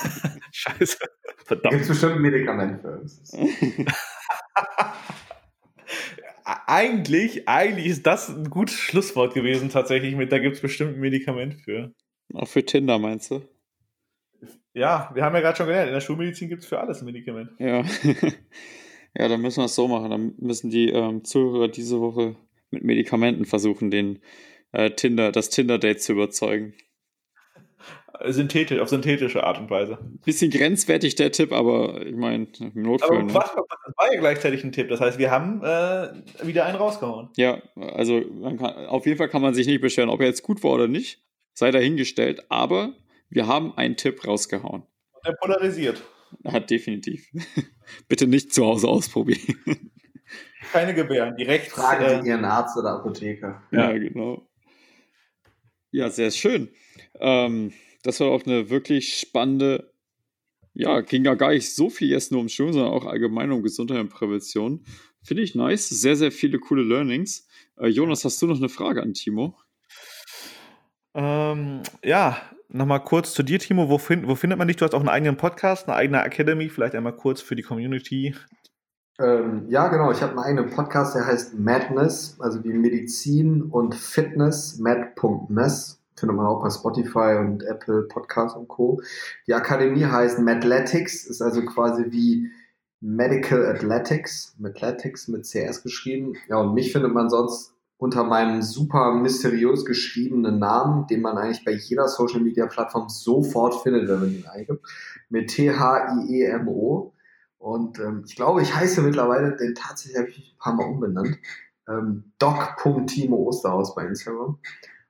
[0.53, 0.99] Scheiße.
[1.47, 1.71] Verdammt.
[1.71, 3.33] Gibt es bestimmt ein Medikament für uns.
[6.67, 10.17] eigentlich, eigentlich ist das ein gutes Schlusswort gewesen, tatsächlich.
[10.17, 11.93] Mit, da gibt es bestimmt ein Medikament für.
[12.35, 13.43] Auch für Tinder, meinst du?
[14.73, 17.07] Ja, wir haben ja gerade schon gelernt, in der Schulmedizin gibt es für alles ein
[17.07, 17.51] Medikament.
[17.59, 17.83] Ja.
[19.17, 20.11] ja, dann müssen wir es so machen.
[20.11, 22.37] Dann müssen die ähm, Zuhörer diese Woche
[22.71, 24.21] mit Medikamenten versuchen, den
[24.73, 26.75] äh, Tinder, das Tinder-Date zu überzeugen.
[28.27, 29.99] Synthetisch, auf synthetische Art und Weise.
[30.25, 33.17] Bisschen grenzwertig der Tipp, aber ich meine, im Notfall.
[33.17, 33.35] Aber ne?
[33.35, 34.89] was, das war ja gleichzeitig ein Tipp.
[34.89, 37.31] Das heißt, wir haben äh, wieder einen rausgehauen.
[37.37, 40.63] Ja, also kann, auf jeden Fall kann man sich nicht beschweren, ob er jetzt gut
[40.63, 41.23] war oder nicht.
[41.55, 42.95] Sei dahingestellt, aber
[43.29, 44.83] wir haben einen Tipp rausgehauen.
[45.25, 46.03] Der polarisiert.
[46.45, 47.29] Hat definitiv.
[48.09, 49.59] Bitte nicht zu Hause ausprobieren.
[50.73, 51.69] Keine Gebärden, direkt.
[51.69, 53.63] Fragen Sie äh, Ihren Arzt oder Apotheker.
[53.73, 54.47] Ja, ja, genau.
[55.91, 56.69] Ja, sehr schön.
[57.19, 59.93] Ähm, das war auch eine wirklich spannende,
[60.75, 63.63] ja, ging ja gar nicht so viel jetzt nur um Schulen, sondern auch allgemein um
[63.63, 64.85] Gesundheit und Prävention.
[65.23, 65.89] Finde ich nice.
[65.89, 67.47] Sehr, sehr viele coole Learnings.
[67.79, 69.57] Äh, Jonas, hast du noch eine Frage an Timo?
[71.15, 73.89] Ähm, ja, nochmal kurz zu dir, Timo.
[73.89, 74.77] Wo, find, wo findet man dich?
[74.77, 76.69] Du hast auch einen eigenen Podcast, eine eigene Academy.
[76.69, 78.35] Vielleicht einmal kurz für die Community.
[79.19, 80.11] Ähm, ja, genau.
[80.11, 86.00] Ich habe einen eigenen Podcast, der heißt Madness, also wie Medizin und Fitness, mad.ness.
[86.21, 89.01] Findet man auch bei Spotify und Apple Podcasts und Co.
[89.47, 92.51] Die Akademie heißt Madletics, ist also quasi wie
[93.01, 96.35] Medical Athletics, Athletics mit CS geschrieben.
[96.49, 101.65] Ja, und mich findet man sonst unter meinem super mysteriös geschriebenen Namen, den man eigentlich
[101.65, 104.87] bei jeder Social Media Plattform sofort findet, wenn man ihn eingibt,
[105.29, 107.13] mit T-H-I-E-M-O.
[107.59, 111.39] Und ähm, ich glaube, ich heiße mittlerweile, den tatsächlich habe ich ein paar Mal umbenannt,
[111.89, 114.59] ähm, doc.timo Osterhaus bei Instagram.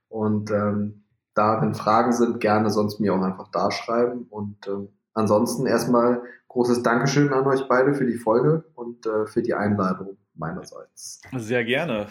[0.09, 1.00] Und ähm,
[1.35, 4.27] da, wenn Fragen sind, gerne sonst mir auch einfach da schreiben.
[4.31, 9.43] Und ähm, ansonsten erstmal großes Dankeschön an euch beide für die Folge und äh, für
[9.43, 11.21] die Einladung meinerseits.
[11.37, 12.09] Sehr gerne.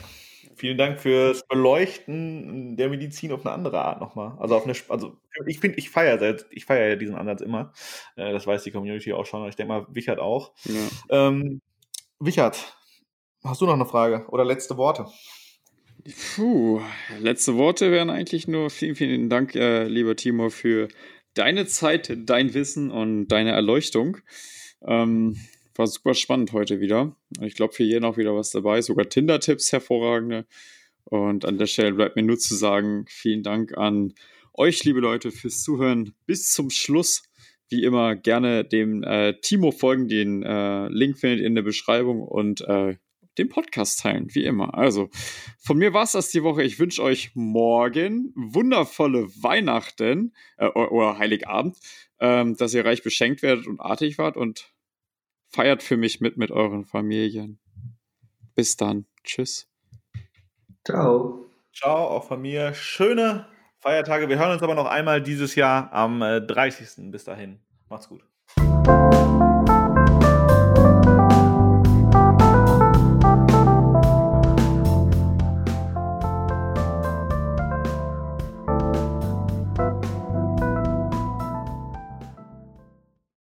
[0.56, 4.38] Vielen Dank fürs Beleuchten der Medizin auf eine andere Art nochmal.
[4.40, 7.74] Also auf eine, also ich finde, ich feiere ich feiere ja diesen Ansatz immer.
[8.16, 9.48] Äh, das weiß die Community auch schon.
[9.48, 10.54] Ich denke mal, Wichert auch.
[10.66, 11.28] Ja.
[11.28, 11.62] Ähm,
[12.20, 12.76] Wichert,
[13.44, 15.06] hast du noch eine Frage oder letzte Worte?
[16.36, 16.82] Puh,
[17.20, 20.88] letzte Worte wären eigentlich nur vielen, vielen Dank, äh, lieber Timo, für
[21.34, 24.18] deine Zeit, dein Wissen und deine Erleuchtung.
[24.86, 25.38] Ähm,
[25.76, 27.16] war super spannend heute wieder.
[27.42, 28.82] Ich glaube, für jeden auch wieder was dabei.
[28.82, 30.46] Sogar Tinder-Tipps hervorragende.
[31.06, 34.14] Und an der Stelle bleibt mir nur zu sagen, vielen Dank an
[34.54, 37.24] euch, liebe Leute, fürs Zuhören bis zum Schluss.
[37.70, 40.08] Wie immer gerne dem äh, Timo folgen.
[40.08, 42.98] Den äh, Link findet ihr in der Beschreibung und äh,
[43.40, 44.76] den Podcast teilen, wie immer.
[44.76, 45.10] Also,
[45.58, 46.64] von mir war es das die Woche.
[46.64, 51.78] Ich wünsche euch morgen wundervolle Weihnachten äh, oder Heiligabend,
[52.20, 54.72] ähm, dass ihr reich beschenkt werdet und artig wart und
[55.52, 57.60] Feiert für mich mit mit euren Familien.
[58.54, 59.06] Bis dann.
[59.24, 59.68] Tschüss.
[60.86, 61.50] Ciao.
[61.74, 62.74] Ciao, auch von mir.
[62.76, 63.48] Schöne
[63.80, 64.30] Feiertage.
[64.30, 66.98] Wir hören uns aber noch einmal dieses Jahr am 30.
[66.98, 67.60] Äh, Bis dahin.
[67.90, 68.29] Macht's gut.